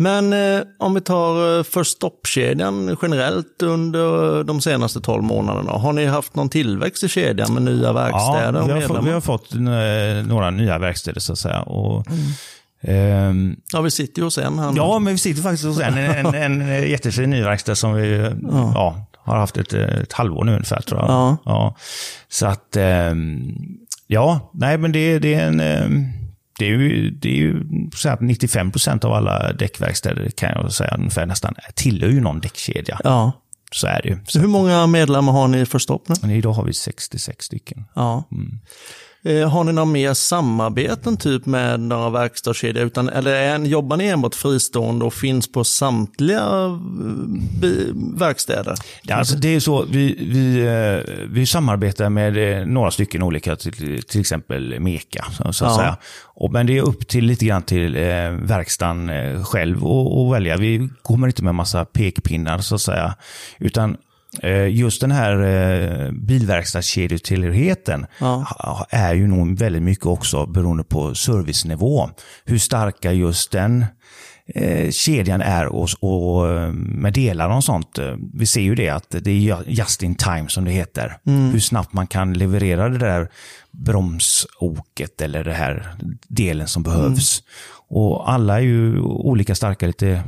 [0.00, 5.72] Men eh, om vi tar eh, First Stop-kedjan generellt under de senaste 12 månaderna.
[5.72, 9.10] Har ni haft någon tillväxt i kedjan med nya verkstäder Ja, vi har, fått, vi
[9.10, 11.62] har fått eh, några nya verkstäder så att säga.
[11.62, 12.06] Och,
[12.80, 14.72] ehm, Ja, vi sitter ju hos en nu.
[14.76, 18.32] ja, men vi sitter faktiskt hos en, en, en, en jättefin ny verkstad som vi
[18.74, 19.06] ja.
[19.16, 21.36] har haft ett, ett halvår nu ungefär tror jag.
[21.44, 21.76] Ja.
[22.28, 23.56] Så att, ehm,
[24.06, 25.60] ja, nej men det, det är en...
[25.60, 26.04] ehm,
[26.58, 27.64] det är ju, det är ju
[27.94, 32.40] så att 95 procent av alla däckverkstäder kan jag säga ungefär nästan tillhör ju någon
[32.40, 33.00] däckkedja.
[33.04, 33.32] ja.
[33.72, 34.18] Så är det ju.
[34.26, 36.36] Så hur många medlemmar har ni i First Stop nu?
[36.36, 37.84] Idag har vi 66 stycken.
[37.94, 38.24] Ja.
[38.32, 38.38] Eh,
[39.50, 42.84] Har ni några mer samarbeten typ med några verkstadskedjor?
[42.86, 46.40] Utan, eller är, jobbar ni enbart fristående och finns på samtliga
[47.62, 48.74] eh, verkstäder?
[49.02, 53.56] Ja, alltså det är så, vi, vi, eh, vi samarbetar med eh, några stycken olika,
[53.56, 55.24] till, till exempel Meka.
[55.32, 55.76] Så, att Ja.
[55.76, 55.96] säga.
[56.24, 60.56] Och, men det är upp till lite grann till eh, verkstaden eh, själv att välja.
[60.56, 63.14] Vi kommer inte med massa pekpinnar så att säga.
[63.58, 63.96] Utan eh,
[64.70, 68.86] just den här eh, bilverkstadskedjetillhörigheten Ja.
[68.90, 72.10] är ju nog väldigt mycket också beroende på servicenivå.
[72.44, 73.86] Hur starka just den
[74.54, 77.98] eh, kedjan är och, och eh, med delar och sånt.
[77.98, 81.16] eh, Vi ser ju det att det är just in time som det heter.
[81.24, 83.28] Hur snabbt man kan leverera det där
[83.70, 85.94] bromsoket eller det här
[86.28, 87.42] delen som behövs.
[87.90, 90.22] Och alla är ju olika starka lite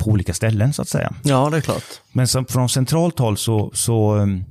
[0.00, 1.12] på olika ställen så att säga.
[1.22, 1.82] Ja, det är klart.
[2.12, 4.44] Men som, från centralt håll så, så, um,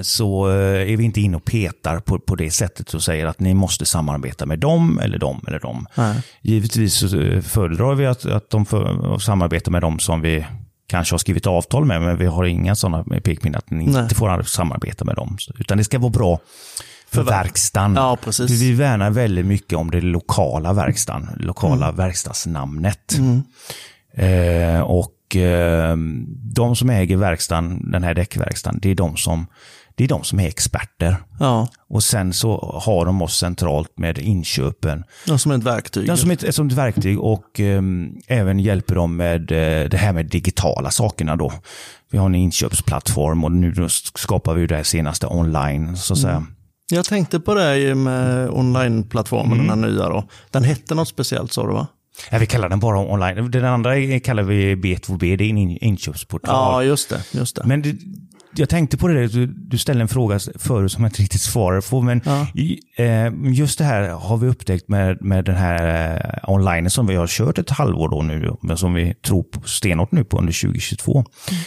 [0.00, 3.40] så eh, är vi inte inne och petar på, på det sättet och säger att
[3.40, 5.86] ni måste samarbeta med dem eller dem eller dem.
[5.94, 6.22] Nej.
[6.42, 10.46] Givetvis så eh, föredrar vi att, att de för, samarbetar med dem som vi
[10.86, 14.02] kanske har skrivit avtal med, men vi har inga sådana pekpinnar att ni Nej.
[14.02, 15.36] inte får samarbeta med dem.
[15.58, 16.38] Utan det ska vara bra
[17.10, 17.94] för För ver- verkstaden.
[17.96, 18.50] Ja, precis.
[18.50, 21.96] Vi värnar väldigt mycket om det lokala verkstaden, lokala Mm.
[21.96, 23.18] verkstadsnamnet.
[24.14, 25.96] Eh, och eh,
[26.54, 29.46] de som äger verkstaden, den här däckverkstaden, det är de som,
[29.94, 31.16] det är, de som är experter.
[31.40, 35.04] Ja, Och sen så har de oss centralt med inköpen.
[35.26, 36.06] ja, som ett verktyg.
[36.06, 37.82] De som ett, som ett verktyg och eh,
[38.26, 41.52] även hjälper dem med eh, det här med digitala sakerna då.
[42.10, 43.74] Vi har en inköpsplattform och nu
[44.14, 46.46] skapar vi det här senaste online så att säga.
[46.90, 49.66] Jag tänkte på det ju med online-plattformen, Mm.
[49.66, 50.24] den här nya då.
[50.50, 51.86] Den hette något speciellt sa du va?
[52.30, 53.50] Ja, vi kallar den bara online.
[53.50, 56.54] Den andra kallar vi B2B, det är en in- inköpsportal.
[56.54, 57.20] Ja, just det.
[57.32, 57.62] Just det.
[57.64, 57.96] Men det,
[58.56, 61.80] jag tänkte på det, du, du ställde en fråga förut som jag inte riktigt svarar
[61.90, 62.00] på.
[62.00, 62.46] Men Ja.
[62.54, 67.06] i, eh, just det här har vi upptäckt med, med den här eh, online som
[67.06, 70.38] vi har kört ett halvår då nu, men som vi tror på stenhårt nu på
[70.38, 71.24] under 2022.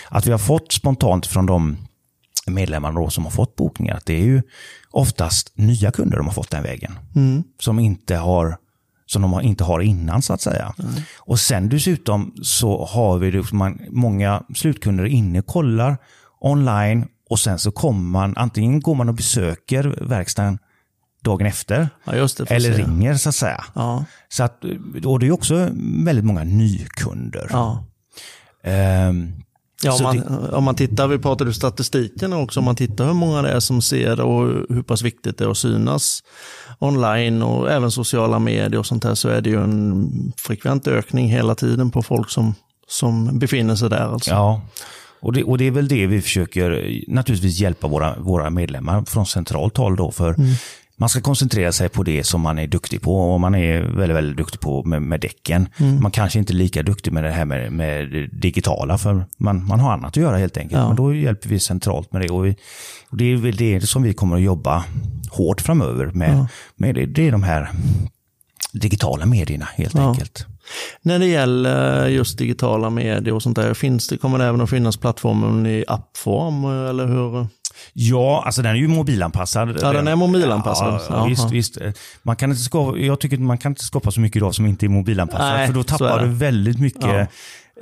[0.10, 1.78] Att vi har fått spontant från de
[2.48, 4.42] medlemmarna då som har fått bokningar, att det är ju
[4.92, 6.92] oftast nya kunder de har fått den vägen.
[7.60, 8.58] Som inte har
[9.06, 10.74] som de inte har innan så att säga.
[11.20, 15.98] Och sen dessutom så har vi det, man, många slutkunder inne kollar
[16.40, 20.58] online och sen så kommer man, antingen går man och besöker verkstaden
[21.24, 22.52] dagen efter Ja, det.
[22.52, 22.82] eller se.
[22.84, 23.64] ringer så att säga.
[23.76, 24.64] Ja, Så att,
[25.06, 25.70] och det är också
[26.06, 27.48] väldigt många nykunder.
[27.52, 27.84] ja.
[28.64, 29.32] Ehm,
[29.84, 33.42] Ja, om man, om man tittar, vi pratade statistiken också, om man tittar hur många
[33.42, 36.20] det är som ser och hur pass viktigt det är att synas
[36.80, 41.28] online och även sociala medier och sånt här så är det ju en frekvent ökning
[41.28, 42.56] hela tiden på folk som,
[42.88, 44.14] som befinner sig där.
[44.14, 44.32] Alltså.
[44.32, 44.62] Ja,
[45.20, 49.06] och det, och det är väl det vi försöker eh, naturligtvis hjälpa våra, våra medlemmar
[49.06, 50.12] från centralt håll då.
[50.12, 50.36] För
[50.98, 54.18] man ska koncentrera sig på det som man är duktig på och man är väldigt,
[54.18, 55.70] väldigt duktig på med, med däcken.
[56.02, 59.68] Man kanske inte är lika duktig med det här med, med det digitala för man,
[59.68, 60.82] man har annat att göra helt enkelt.
[60.82, 60.88] Ja.
[60.88, 62.56] Men då hjälper vi centralt med det och, vi,
[63.10, 64.84] och det är väl det som vi kommer att jobba
[65.32, 66.48] hårt framöver med.
[66.76, 67.70] med det, det är de här
[68.74, 70.10] digitala medierna helt Ja.
[70.10, 70.46] enkelt.
[71.02, 74.70] När det gäller just digitala medier och sånt där, finns det, kommer det även att
[74.70, 77.48] finnas plattformen i appform eller hur?
[77.94, 79.80] Ja, alltså den är ju mobilanpassad.
[79.82, 81.02] Ja, den är mobilanpassad.
[81.10, 81.78] Ja, visst, visst.
[82.24, 84.66] Man kan inte skapa, jag tycker att man kan inte skapa så mycket idag som
[84.66, 85.58] inte är mobilanpassat.
[85.58, 87.30] Nej, för då tappar du väldigt mycket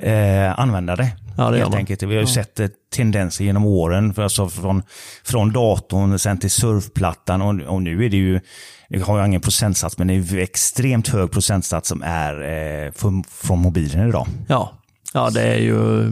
[0.00, 1.08] eh, användare.
[1.36, 2.02] Ja, det helt enkelt.
[2.02, 4.82] Vi har ju sett eh, tendenser genom åren, för alltså från,
[5.24, 8.40] från datorn sen till surfplattan och, och nu är det ju,
[8.88, 12.92] jag har ju ingen procentsats, men det är ju extremt hög procentsats som är eh,
[12.92, 14.26] från, från mobilen idag.
[14.48, 14.72] Ja.
[15.14, 16.10] Ja, det är ju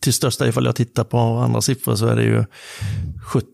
[0.00, 2.44] till största, ifall jag tittar på andra siffror så är det ju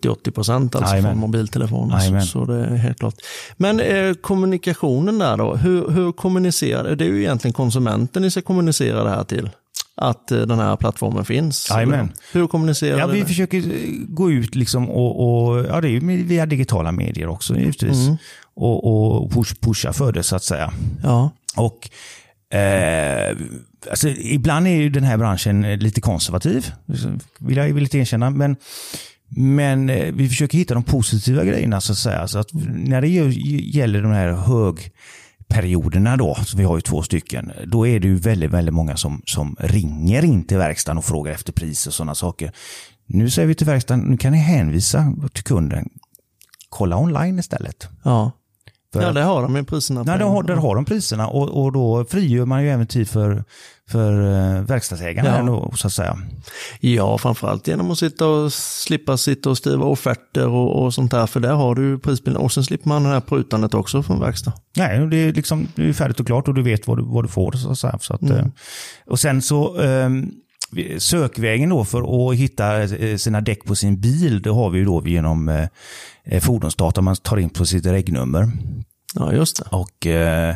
[0.03, 2.21] 70-80 procent alltså från mobiltelefoner.
[2.21, 3.15] Så, så det är helt klart.
[3.57, 8.43] Men eh, kommunikationen där då, hur, hur kommunicerar, det är ju egentligen konsumenten ni ska
[8.43, 9.51] kommunicera det här till.
[9.95, 11.71] Att eh, den här plattformen finns.
[11.71, 12.13] Jajamän.
[12.33, 13.27] Hur kommunicerar Ja, vi det?
[13.27, 13.65] försöker eh,
[14.09, 18.07] gå ut liksom och, och ja, det är ju via digitala medier också givetvis.
[18.07, 18.17] Mm.
[18.55, 18.85] Och,
[19.23, 20.73] och push, pusha för det så att säga.
[21.03, 21.91] Ja, Och
[22.51, 23.37] eh,
[23.91, 28.31] alltså, ibland är ju den här branschen eh, lite konservativ, liksom, vill jag villigt erkänna.
[28.31, 28.57] Men,
[29.29, 32.29] men eh, vi försöker hitta de positiva grejerna så att säga.
[32.29, 37.53] Så att när det gäller de här högperioderna då, så vi har ju två stycken,
[37.67, 41.33] då är det ju väldigt, väldigt många som, som ringer in till verkstaden och frågar
[41.33, 42.53] efter pris och sådana saker.
[43.07, 45.89] Nu säger vi till verkstaden, nu kan ni hänvisa till kunden,
[46.69, 47.89] kolla online istället.
[48.05, 48.33] ja.
[48.95, 50.03] Ja det har de ju priserna.
[50.03, 53.09] Nej, där har, där har de priserna och, och då frigör man ju även tid
[53.09, 53.45] för,
[53.91, 55.43] för uh, verkstadsägarna, Ja.
[55.43, 56.19] då, så att säga.
[56.81, 61.27] Ja, framförallt genom att sitta och slippa sitta och skriva offerter och, och sånt där.
[61.27, 62.43] För där har du prisbilden.
[62.43, 64.53] Och sen slipper man det här prutandet också från verkstad.
[64.77, 67.25] Nej, det är, liksom, det är färdigt och klart och du vet vad du, vad
[67.25, 67.53] du får.
[67.75, 68.03] Så att.
[68.03, 68.37] Så att, Mm.
[68.37, 68.47] eh,
[69.07, 70.31] Och sen så vi-
[70.99, 74.85] sökvägen då för att hitta eh, sina däck på sin bil, det har vi ju
[74.85, 75.69] då genom eh,
[76.25, 78.51] eh, fordonsdata man tar in på sitt regnummer.
[79.15, 79.65] Ja, just det.
[79.71, 80.55] Och eh,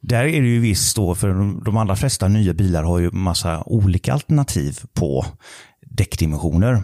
[0.00, 3.10] där är det ju visst då, för de, de allra flesta nya bilar har ju
[3.10, 5.26] massa olika alternativ på
[5.86, 6.82] däckdimensioner.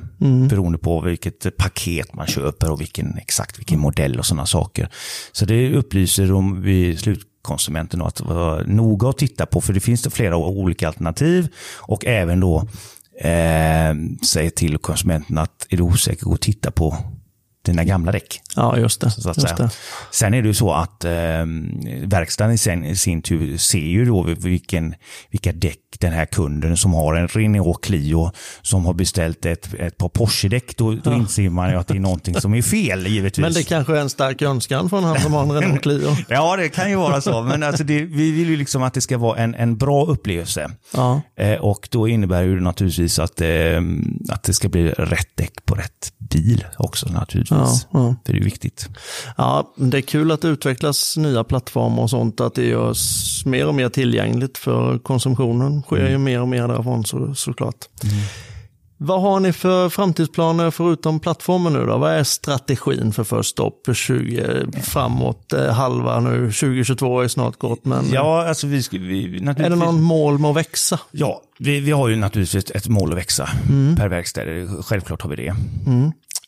[0.48, 4.88] Beroende på vilket paket man köper och vilken, exakt vilken modell och sådana saker.
[5.32, 9.81] Så det upplyser de vid slutkonsumenten då att vara noga att titta på, för det
[9.81, 11.48] finns det flera olika alternativ.
[11.76, 12.68] Och även då
[13.20, 13.94] eh,
[14.26, 16.96] säga till konsumenten att är du osäker, gå och titta på
[17.62, 18.40] dina gamla däck.
[18.57, 19.11] Ja, just det.
[19.11, 19.70] Så att just det.
[20.11, 21.44] Sen är det ju så att eh,
[22.05, 24.94] verkstaden i sin, i sin tur ser ju då vilken,
[25.31, 28.31] vilka däck den här kunden som har en Renault Clio
[28.62, 32.00] som har beställt ett, ett par Porsche-däck, då, då inser man ju att det är
[32.00, 33.42] någonting som är fel givetvis.
[33.42, 36.16] Men det kanske är en stark önskan från han som har en Renault Clio.
[36.29, 37.42] Ja, det kan ju vara så.
[37.42, 40.70] Men alltså det, vi vill ju liksom att det ska vara en, en bra upplevelse.
[40.94, 41.20] Ja.
[41.37, 43.48] Eh, och då innebär ju naturligtvis att, eh,
[44.29, 47.59] att det ska bli rätt däck på rätt bil också naturligtvis.
[47.59, 48.14] Ja, ja.
[48.24, 48.88] Det är ju viktigt.
[49.37, 52.40] ja, det är kul att det utvecklas nya plattformar och sånt.
[52.40, 55.79] Att det görs mer och mer tillgängligt för konsumtionen.
[55.82, 57.76] Sker ju mer och mer därifrån så, såklart.
[59.02, 61.98] Vad har ni för framtidsplaner förutom plattformen nu då?
[61.98, 65.52] Vad är strategin för First Stop 20 framåt?
[65.52, 69.66] Eh, halva nu, 2022 är snart gått, men Ja, alltså vi, ska- vi naturligtvis...
[69.66, 71.00] är det någon mål med att växa?
[71.10, 73.96] Ja, vi, vi har ju naturligtvis ett mål att växa Mm.
[73.96, 74.40] per verkstad.
[74.82, 75.54] Självklart har vi det.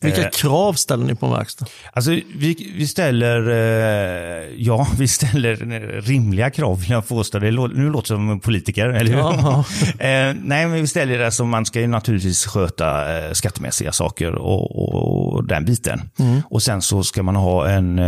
[0.03, 0.31] Vilka Eh.
[0.31, 1.67] krav ställer ni på en verkstad?
[1.93, 5.57] Alltså, vi, vi ställer, eh, ja, vi ställer
[6.01, 7.39] rimliga krav vill jag påstå.
[7.39, 9.19] Det lå, nu låter som en politiker, eller hur?
[9.19, 9.65] Ja.
[9.99, 14.77] eh, nej, men vi ställer det som man ska ju naturligtvis sköta skattemässiga saker och,
[14.79, 16.11] och, och den biten.
[16.19, 16.43] Mm.
[16.51, 17.99] Och sen så ska man ha en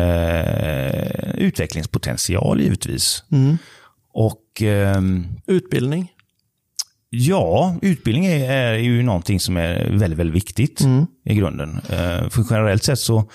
[1.35, 3.25] utvecklingspotential givetvis.
[3.33, 3.59] Mm.
[4.15, 6.11] Och ehm, Utbildning?
[7.17, 11.07] Ja, utbildning är, är ju någonting som är väldigt, väldigt viktigt Mm.
[11.25, 11.71] i grunden.
[11.91, 13.31] Eh, För generellt sett så,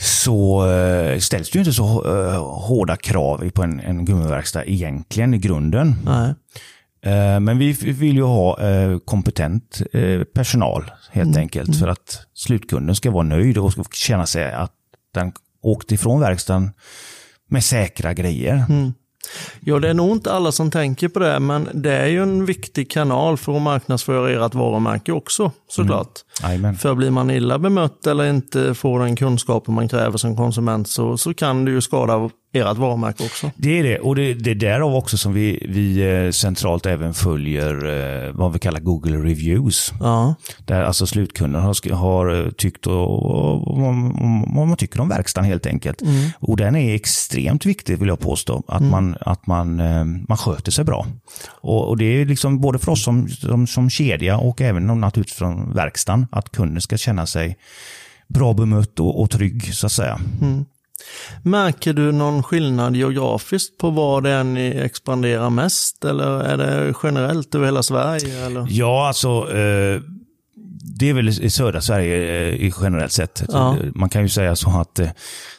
[0.00, 1.84] så eh, ställs det ju inte så
[2.18, 5.94] eh, hårda krav på en, en gummiverkstad egentligen i grunden.
[6.04, 6.34] Nej.
[7.40, 8.58] Men vi vill ju ha
[9.04, 9.82] kompetent
[10.34, 14.72] personal helt enkelt för att slutkunden ska vara nöjd och ska känna sig att
[15.14, 16.70] den åkte ifrån verkstaden
[17.48, 18.64] med säkra grejer.
[19.60, 22.44] Ja, det är nog inte alla som tänker på det, men det är ju en
[22.44, 26.12] viktig kanal för att marknadsföra ert varumärke också, såklart.
[26.42, 26.76] Jajamän.
[26.76, 31.16] För blir man illa bemött eller inte får den kunskapen man kräver som konsument så,
[31.16, 33.50] så kan det ju skada ert varumärke också.
[33.56, 37.14] Det är det, och det, det är därav också som vi, vi eh, centralt även
[37.14, 37.74] följer
[38.26, 39.92] eh, vad vi kallar Google Reviews.
[40.00, 43.78] Ja, Där alltså slutkunden har, har eh, tyckt och,
[44.56, 46.02] vad man tycker om verkstaden helt enkelt.
[46.38, 49.76] Och den är extremt viktig vill jag påstå, att, man, att man,
[50.28, 51.06] man sköter sig bra.
[51.48, 55.38] Och, och det är liksom både för oss som, som, som kedja och även naturligtvis
[55.38, 57.56] från verkstaden, att kunden ska känna sig
[58.28, 60.20] bra bemött och, och trygg så att säga.
[61.42, 66.04] Märker du någon skillnad geografiskt på var det är ni expanderar mest?
[66.04, 68.46] Eller är det generellt över hela Sverige?
[68.46, 68.66] Eller?
[68.70, 69.28] Ja, alltså.
[69.28, 70.00] Eh,
[70.98, 73.42] det är väl i södra Sverige eh, generellt sett.
[73.48, 73.76] Ja.
[73.94, 75.08] Man kan ju säga så att eh,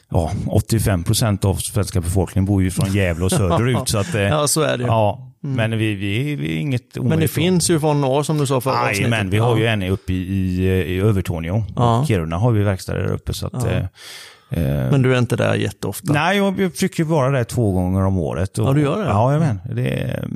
[0.09, 3.77] ja, 85 procent av svenska befolkningen bor ju från Gävle och söderut.
[3.89, 4.87] så att, eh, Ja, så är det ju.
[4.87, 7.31] ja, Men vi, vi, vi är inget Men det omöjligt.
[7.31, 10.13] finns ju från norr som du sa förra Nej, men vi har ju en uppe
[10.13, 11.63] i, i, i Övertorneå.
[11.75, 12.05] Ja.
[12.07, 13.33] Kiruna har vi verkstäder där uppe.
[13.33, 13.87] Så att, Ja.
[14.49, 16.13] Eh, Men du är inte där jätteofta?
[16.13, 18.57] Nej, jag, jag försöker vara där två gånger om året.
[18.57, 19.09] Och, Ja, du gör det?
[19.09, 19.59] Ja, jag men.
[19.75, 20.27] Det, är-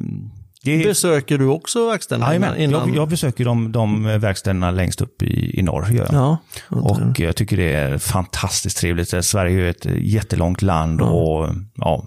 [0.64, 2.88] det, Besöker du också verkstäderna Jajamän, innan?
[2.88, 5.88] jag, jag besöker de, de verkstäderna längst upp i, i norr.
[5.92, 6.14] Gör jag.
[6.14, 6.38] Ja,
[6.70, 9.26] Och jag tycker det är fantastiskt trevligt.
[9.26, 12.04] Sverige är ju ett jättelångt land och ja,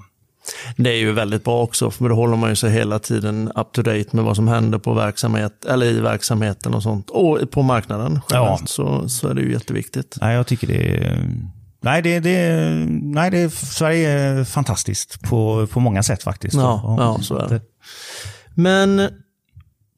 [0.77, 3.73] Det är ju väldigt bra också, för då håller man ju sig hela tiden up
[3.73, 7.11] to date med vad som händer på verksamhet, eller i verksamheten och sånt.
[7.11, 8.67] Och på marknaden generellt, Ja.
[8.67, 10.17] så, så är det ju jätteviktigt.
[10.21, 11.27] nej, jag tycker det är...
[11.85, 12.57] Nej, det, det,
[13.03, 16.55] nej det, Sverige är fantastiskt på, på många sätt faktiskt.
[16.55, 17.61] Ja, ja, så är det.
[18.55, 19.09] Men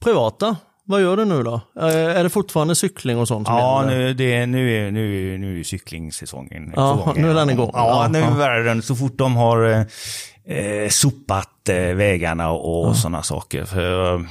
[0.05, 1.55] privata, vad gör du nu då?
[1.81, 1.87] Eh,
[2.19, 3.47] Är det fortfarande cykling och sånt?
[3.47, 3.99] som Ja, gäller?
[3.99, 7.23] nu, det, nu, är, nu, nu är cyklingsäsongen Ja, på gång.
[7.23, 7.71] nu är den igång.
[7.75, 8.45] Ja, Ja, nu ja.
[8.51, 8.83] är den.
[8.83, 13.65] Så fort de har eh, eh, sopat eh, vägarna och, och sådana saker.
[13.65, 14.27] För,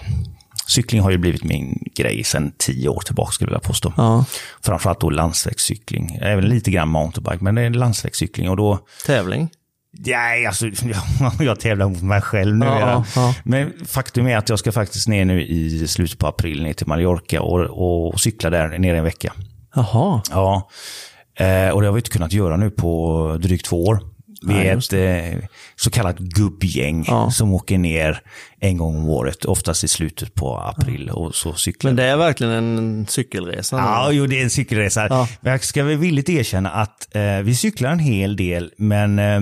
[0.68, 3.94] cykling har ju blivit min grej sedan tio år tillbaka skulle jag vilja påstå.
[3.98, 4.26] Ja,
[4.62, 6.20] Framförallt då landsvägscykling.
[6.22, 8.50] Även lite grann mountainbike, men det är landsvägscykling.
[8.50, 9.50] Och då, tävling.
[9.92, 10.66] nej, alltså,
[11.20, 12.66] jag, jag tävlar mot mig själv nu.
[12.66, 13.36] Ja, Ja.
[13.44, 16.88] Men faktum är att jag ska faktiskt ner nu i slutet på april ner till
[16.88, 19.34] Mallorca och, och cykla där nere en vecka.
[19.76, 20.70] Jaha, Ja,
[21.40, 24.15] eh, och det har vi inte kunnat göra nu på drygt två år.
[24.42, 27.32] Vi Nej, är ett eh, så kallat gubbgäng Ja.
[27.32, 28.22] som åker ner
[28.60, 32.18] en gång om året, oftast i slutet på april och så cyklar men det är
[32.18, 33.76] verkligen en cykelresa.
[33.78, 35.08] Ja, jo, det är en cykelresa.
[35.10, 35.28] Ja.
[35.42, 39.42] Jag ska väl villigt erkänna att eh, vi cyklar en hel del, men eh,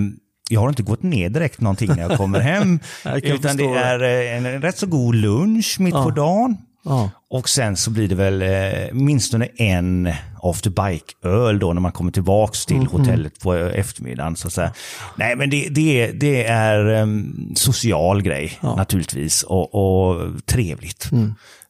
[0.50, 2.78] jag har inte gått ner direkt någonting när jag kommer hem.
[3.04, 6.56] Jag utan det är eh, en rätt så god lunch mitt på dagen.
[6.84, 7.10] Ja.
[7.30, 12.12] Och sen så blir det väl eh, minst en after bike-öl då när man kommer
[12.12, 14.36] tillbaks till hotellet på eftermiddagen.
[14.36, 14.72] Så att säga.
[15.16, 21.10] Nej men det, det, det är en social grej naturligtvis och, och trevligt.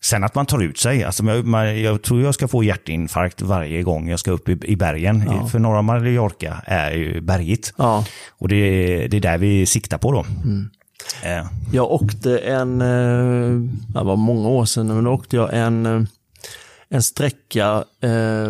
[0.01, 3.43] Sen att man tar ut sig, alltså jag, man, jag tror jag ska få hjärtinfarkt
[3.43, 5.49] varje gång jag ska upp i, i bergen.
[5.49, 7.73] För norra Mallorca är ju bergigt.
[7.77, 8.05] Ja.
[8.39, 10.25] Och det, är- det är där vi siktar på då.
[11.23, 15.87] Eh, Jag åkte en, eh, det var många år sedan, men då åkte jag en,
[15.87, 16.03] eh,
[16.89, 17.85] en sträcka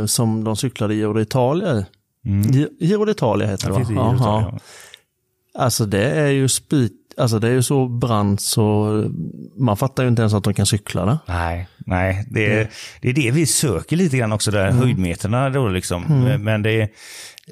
[0.07, 1.85] som de cyklade i Giro d'Italia i.
[2.29, 3.89] Gi- Giro d'Italia heter det Mm.
[3.89, 4.17] det va?
[4.21, 4.59] Ja.
[5.59, 9.05] Alltså det är ju spik, alltså det är ju så brant så
[9.57, 11.19] man fattar ju inte ens att de kan cykla där.
[11.27, 15.69] Nej, nej det, är, det är det vi söker lite grann också, där höjdmeterna då
[15.69, 16.03] liksom.
[16.41, 16.89] Men det är...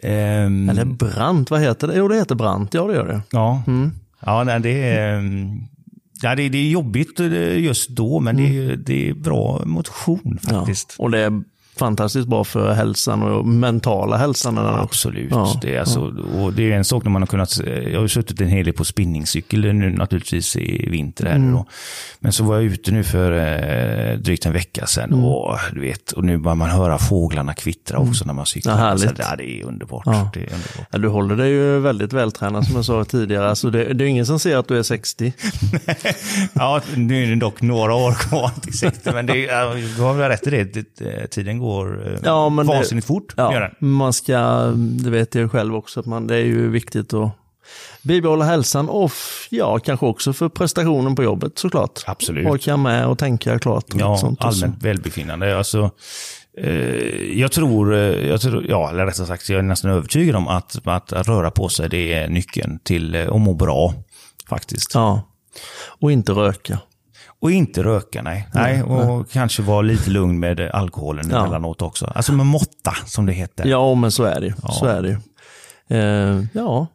[0.02, 1.94] ehm, Eller brant, vad heter det?
[1.96, 3.20] Jo det heter brant, ja det gör det.
[3.30, 3.62] Ja,
[4.26, 5.18] ja nej, det är...
[5.18, 5.60] ehm,
[6.24, 10.38] Ja, det, det är jobbigt eh, just då, men det, är, det är bra motion
[10.42, 10.94] faktiskt.
[10.98, 11.04] Ja.
[11.04, 11.42] Och det är
[11.76, 14.58] fantastiskt bra för hälsan och mentala hälsan.
[14.58, 14.80] också.
[14.82, 15.28] Absolut.
[15.30, 16.00] Ja, det, är alltså,
[16.38, 17.60] och det är en sak när man har kunnat,
[17.92, 21.52] jag har suttit en hel del på spinningcykel nu naturligtvis i vinter här Mm.
[21.52, 21.66] då.
[22.20, 25.24] Men så var jag ute nu för eh, drygt en vecka sedan Mm.
[25.24, 28.72] och du vet, och nu börjar man höra fåglarna kvittra också när man cyklar.
[28.72, 29.02] Ja, härligt.
[29.08, 30.02] Så, ja, det är underbart.
[30.06, 30.30] Ja.
[30.34, 30.86] Det är underbart.
[30.90, 33.48] Ja, du håller dig ju väldigt vältränad som jag sa tidigare.
[33.48, 35.32] Alltså det, det är ingen som ser att du är 60.
[36.52, 39.34] Ja, nu är det dock några år kvar till 60, men det,
[39.96, 41.26] du har väl rätt i det.
[41.26, 43.34] tiden går eh, Ja, men det- vansinnigt fort.
[43.38, 44.38] Gör Ja, man ska,
[44.76, 47.30] det vet jag själv också, att man, det är ju viktigt att
[48.02, 49.12] bibehålla hälsan och
[49.50, 52.00] ja, kanske också för prestationen på jobbet såklart.
[52.06, 52.46] Absolut.
[52.46, 53.94] Orka med och tänka klart.
[53.94, 55.58] Och Ja, sånt allmänt välbefinnande.
[55.58, 55.90] Alltså,
[56.58, 60.48] eh, jag tror, eh, jag tror, ja, eller rättare sagt, jag är nästan övertygad om
[60.48, 63.94] att, att, att röra på sig, det är nyckeln till eh, att må bra.
[64.48, 64.94] Faktiskt.
[64.94, 65.22] Ja,
[66.00, 66.78] och inte röka.
[67.42, 68.48] Och inte röka, nej.
[68.54, 71.40] nej och kanske vara lite lugn med alkoholen Ja.
[71.40, 72.12] emellanåt också.
[72.14, 73.66] Alltså med måtta, som det heter.
[73.66, 74.52] Ja, men så är det ju.
[74.70, 75.16] Så är det.
[75.96, 76.86] Eh, ja.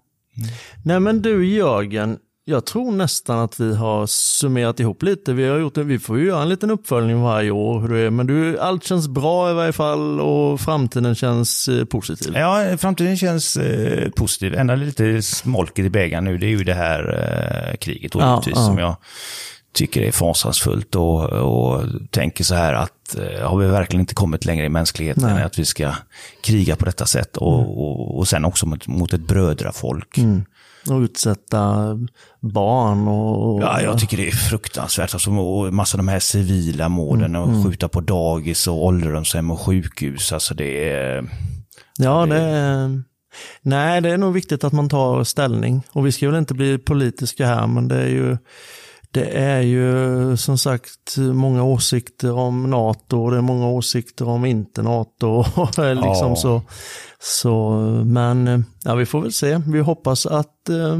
[0.86, 5.34] Nej men du Jörgen, jag tror nästan att vi har summerat ihop lite.
[5.34, 7.82] Vi, har gjort det, vi får ju göra en liten uppföljning varje år.
[7.82, 8.10] Hur det är.
[8.10, 12.34] Men du, allt känns bra i varje fall och framtiden känns eh, positiv.
[12.36, 14.56] Ja, framtiden känns eh, positiv.
[14.56, 17.02] Enda lite smolket i bägaren nu, det är ju det här
[17.72, 18.56] eh, kriget Ja, ja.
[18.56, 18.96] som jag
[19.78, 24.46] tycker är fasansfullt och, och tänker så här att eh, har vi verkligen inte kommit
[24.46, 25.44] längre i mänskligheten Nej.
[25.44, 25.92] att vi ska
[26.44, 27.70] kriga på detta sätt och, Mm.
[27.70, 30.18] och, och sen också mot, mot ett brödrafolk.
[30.90, 31.96] Och utsätta
[32.42, 33.54] barn och...
[33.56, 35.14] och Ja, jag tycker det är fruktansvärt.
[35.14, 39.60] Alltså, och massa av de här civila målen och skjuta på dagis och ålderdomshem och
[39.60, 40.34] sjukhus.
[40.34, 41.30] Alltså det är...
[41.98, 43.04] Ja, det är...
[43.62, 45.84] Nej, det är nog viktigt att man tar ställning.
[45.92, 48.38] Och vi ska väl inte bli politiska här, men det är ju
[49.12, 54.46] det är ju som sagt många åsikter om NATO och det är många åsikter om
[54.46, 55.38] inte NATO.
[55.78, 56.36] liksom Ja.
[56.36, 56.62] så,
[57.20, 57.70] så,
[58.06, 59.62] men ja, vi får väl se.
[59.68, 60.98] Vi hoppas att, eh,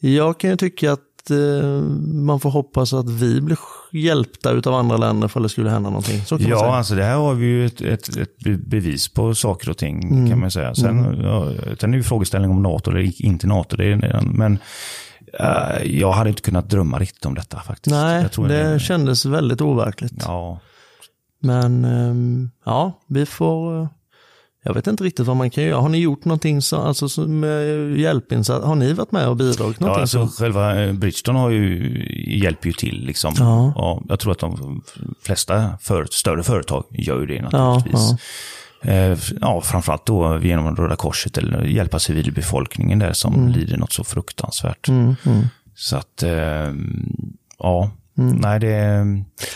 [0.00, 1.68] jag kan ju tycka att eh,
[2.14, 3.58] man får hoppas att vi blir
[3.92, 6.20] hjälpta av andra länder för det skulle hända någonting.
[6.24, 6.72] Så kan man Ja, säga.
[6.72, 10.02] alltså det här har vi ju ett, ett, ett be- bevis på saker och ting
[10.04, 10.30] Mm.
[10.30, 10.74] kan man säga.
[10.74, 13.76] Sen, ja, sen är ju frågeställningen om NATO eller inte NATO.
[13.76, 14.58] Det är, men
[15.84, 17.94] jag hade inte kunnat drömma riktigt om detta faktiskt.
[17.96, 20.12] Nej, Jag det kändes väldigt overkligt.
[20.18, 20.58] Ja,
[21.42, 23.80] Men ehm, ja, vi får...
[23.82, 23.88] eh,
[24.64, 25.80] Jag vet inte riktigt vad man kan göra.
[25.80, 28.64] Har ni gjort någonting så, alltså, så med hjälpinsats?
[28.66, 30.32] Har ni varit med och bidragit ja alltså, så?
[30.42, 33.04] själva eh, Bridgestone har ju, hjälper ju till.
[33.06, 33.34] Liksom.
[33.38, 33.72] Ja.
[33.76, 34.82] Ja, jag tror att de
[35.24, 37.42] flesta för, större företag gör ju det Ja,
[37.74, 38.00] naturligtvis.
[38.10, 38.10] ja.
[38.12, 38.16] Eh,
[39.40, 44.88] ja, framförallt då genom Röda Korset eller hjälpa civilbefolkningen där som lider något så fruktansvärt.
[44.88, 45.42] Mm, mm.
[45.74, 46.72] Så att, eh,
[47.58, 47.90] ja.
[48.14, 49.04] Nej, det,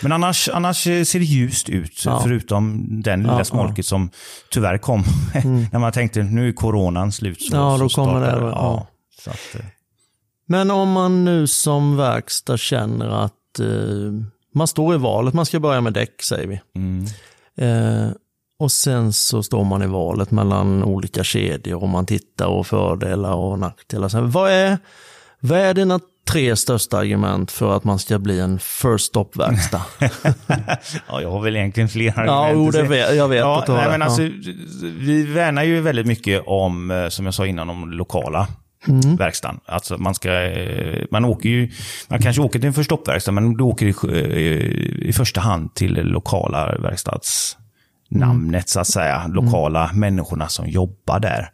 [0.03, 2.21] men annars, annars ser det ljust ut, Ja.
[2.23, 4.11] förutom den lilla Ja, smolket som
[4.51, 5.05] tyvärr kom.
[5.73, 7.43] när man tänkte, nu är coronan slut.
[7.43, 8.87] Så, Ja, då så kommer det, ja.
[9.25, 9.67] Så att, eh,
[10.49, 13.67] Men om man nu som verkstad känner att eh,
[14.55, 16.61] man står i valet, man ska börja med däck säger vi.
[16.77, 17.05] mm,
[17.59, 18.09] Eh,
[18.59, 23.35] och sen så står man i valet mellan olika kedjor och man tittar och fördelar
[23.35, 24.09] och nackdelar.
[24.09, 24.79] Så vad, är,
[25.41, 29.83] vad är dina tre största argument för att man ska bli en first stop-verkstad?
[31.09, 32.73] ja, jag har väl egentligen fler ja, argument.
[32.73, 33.93] det vet, jag vet Ja, att du har nej, det.
[33.93, 34.23] men alltså,
[34.83, 38.49] Vi värnar ju väldigt mycket om, eh, som jag sa innan, om lokala
[38.89, 39.17] Mm.
[39.17, 39.61] verkstaden.
[39.67, 41.71] Alltså man ska, eh, man åker ju,
[42.09, 45.93] man kanske åker till en förstoppverkstad, men du åker i, eh, i första hand till
[45.95, 46.75] lokala
[48.11, 49.27] verkstadsnamnet, så att säga.
[49.27, 51.51] Lokala människorna som jobbar där.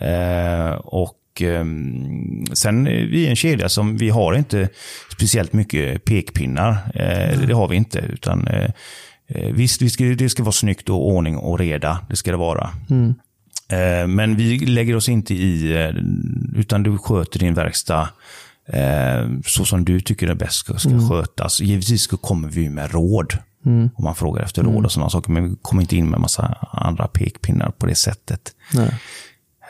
[0.00, 4.68] Eh, och ehm, sen är vi en kedja som, vi har inte
[5.12, 6.70] speciellt mycket pekpinnar.
[6.94, 8.70] Eh, Det har vi inte, utan eh,
[9.28, 11.98] eh, visst, vi ska, det ska vara snyggt och ordning och reda.
[12.08, 12.70] Det ska det vara.
[13.70, 15.92] Eh, Men vi lägger oss inte i,
[16.56, 18.08] utan du sköter din verkstad
[19.46, 21.60] så som du tycker det bäst ska, ska skötas.
[21.60, 23.38] Givetvis kommer vi med råd.
[23.94, 25.32] Om man frågar efter råd och sådana saker.
[25.32, 28.40] Men vi kommer inte in med massa andra pekpinnar på det sättet.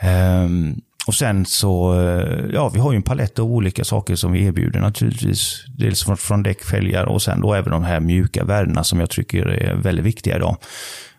[0.01, 0.75] Ehm,
[1.07, 4.45] och sen så, eh, ja vi har ju en palett av olika saker som vi
[4.45, 5.65] erbjuder naturligtvis.
[5.77, 9.45] Dels från, från däckfälgar och sen då även de här mjuka värdena som jag tycker
[9.45, 10.57] är väldigt viktiga idag.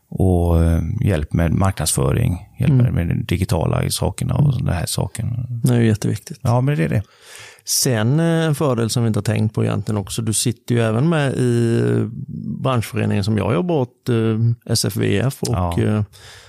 [0.08, 5.46] Och eh, hjälp med marknadsföring, hjälp med, med de digitala sakerna och den här saken.
[5.64, 6.38] Det är ju jätteviktigt.
[6.42, 7.02] Ja, men det är det.
[7.64, 10.80] Sen eh, en fördel som vi inte har tänkt på egentligen också, du sitter ju
[10.80, 12.06] även med i eh,
[12.62, 14.38] branschföreningen som jag jobbar åt, eh,
[14.72, 15.42] SFVF.
[15.42, 15.48] Och,
[15.78, 16.04] Ja.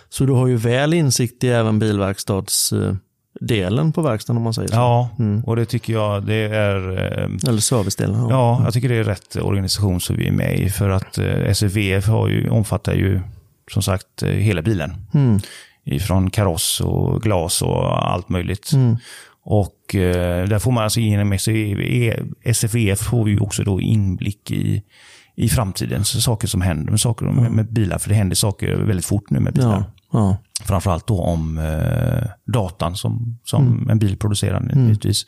[0.10, 4.76] Så du har ju väl insikt i även bilverkstadsdelen på verkstaden om man säger så.
[4.76, 5.10] Ja,
[5.46, 8.20] och det tycker jag det är eh, Eller servicedelen.
[8.20, 8.28] Ja.
[8.30, 10.70] Ja, jag tycker det är rätt organisation som vi är med i.
[10.70, 13.22] För att eh, SFVF har ju, omfattar ju
[13.72, 14.94] som sagt hela bilen.
[15.14, 15.40] Mm.
[15.86, 18.72] Ifrån kaross och glas och allt möjligt.
[19.44, 24.84] Och eh, där får man alltså genom SFVF, SFVF får vi också då inblick i,
[25.36, 26.04] i framtiden.
[26.04, 27.98] Så saker som händer med, saker med, med bilar.
[27.98, 29.84] För det händer saker väldigt fort nu med bilar.
[30.12, 30.20] Ja.
[30.20, 30.38] Ja.
[30.64, 35.26] Framförallt då om eh, datan som, som en bil producerar givetvis.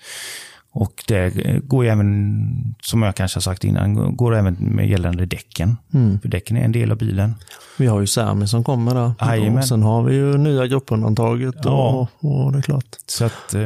[0.76, 1.34] Och det
[1.68, 5.78] går även, som jag kanske har sagt innan, går även med gällande däcken.
[6.22, 7.36] För däcken är en del av bilen.
[7.78, 9.14] Vi har ju Sami som kommer där.
[9.22, 9.64] Jajamän.
[9.64, 12.08] Sen har vi ju nya gruppundantaget Ja.
[12.20, 12.86] och, och det är klart.
[13.08, 13.62] Så att, eh,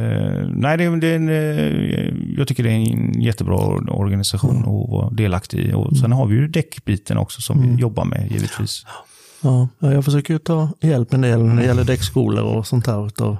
[0.54, 3.56] nej, det, det eh, jag tycker det är en jättebra
[3.90, 5.72] organisation att vara delaktig i.
[5.72, 8.86] Och sen har vi ju däckbiten också som vi jobbar med givetvis.
[9.42, 12.86] Ja, ja, jag försöker ju ta hjälp en del när det gäller däckskolor och sånt
[12.86, 13.36] här utav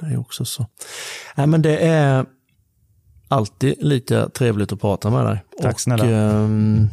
[0.00, 0.44] det också.
[0.44, 0.66] Så.
[1.36, 2.24] Nej, men det är
[3.32, 5.42] alltid lika trevligt att prata med dig.
[5.62, 6.04] Tack och, snälla.
[6.04, 6.88] ehm,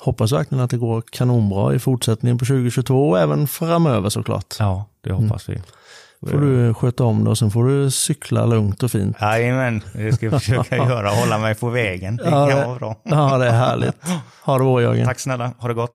[0.00, 4.54] hoppas verkligen att det går kanonbra i fortsättningen på 2022 och även framöver såklart.
[4.58, 5.62] Ja, det hoppas vi.
[6.30, 9.16] får du sköta om det och sen får du cykla lugnt och fint.
[9.20, 11.08] Jajamän, det ska jag försöka göra.
[11.08, 12.16] Hålla mig på vägen.
[12.16, 12.96] Det Ja, kan vara bra.
[13.02, 13.96] Ja, det är härligt.
[14.44, 15.06] Ha det bra Jörgen.
[15.06, 15.92] Tack snälla, ha det gott.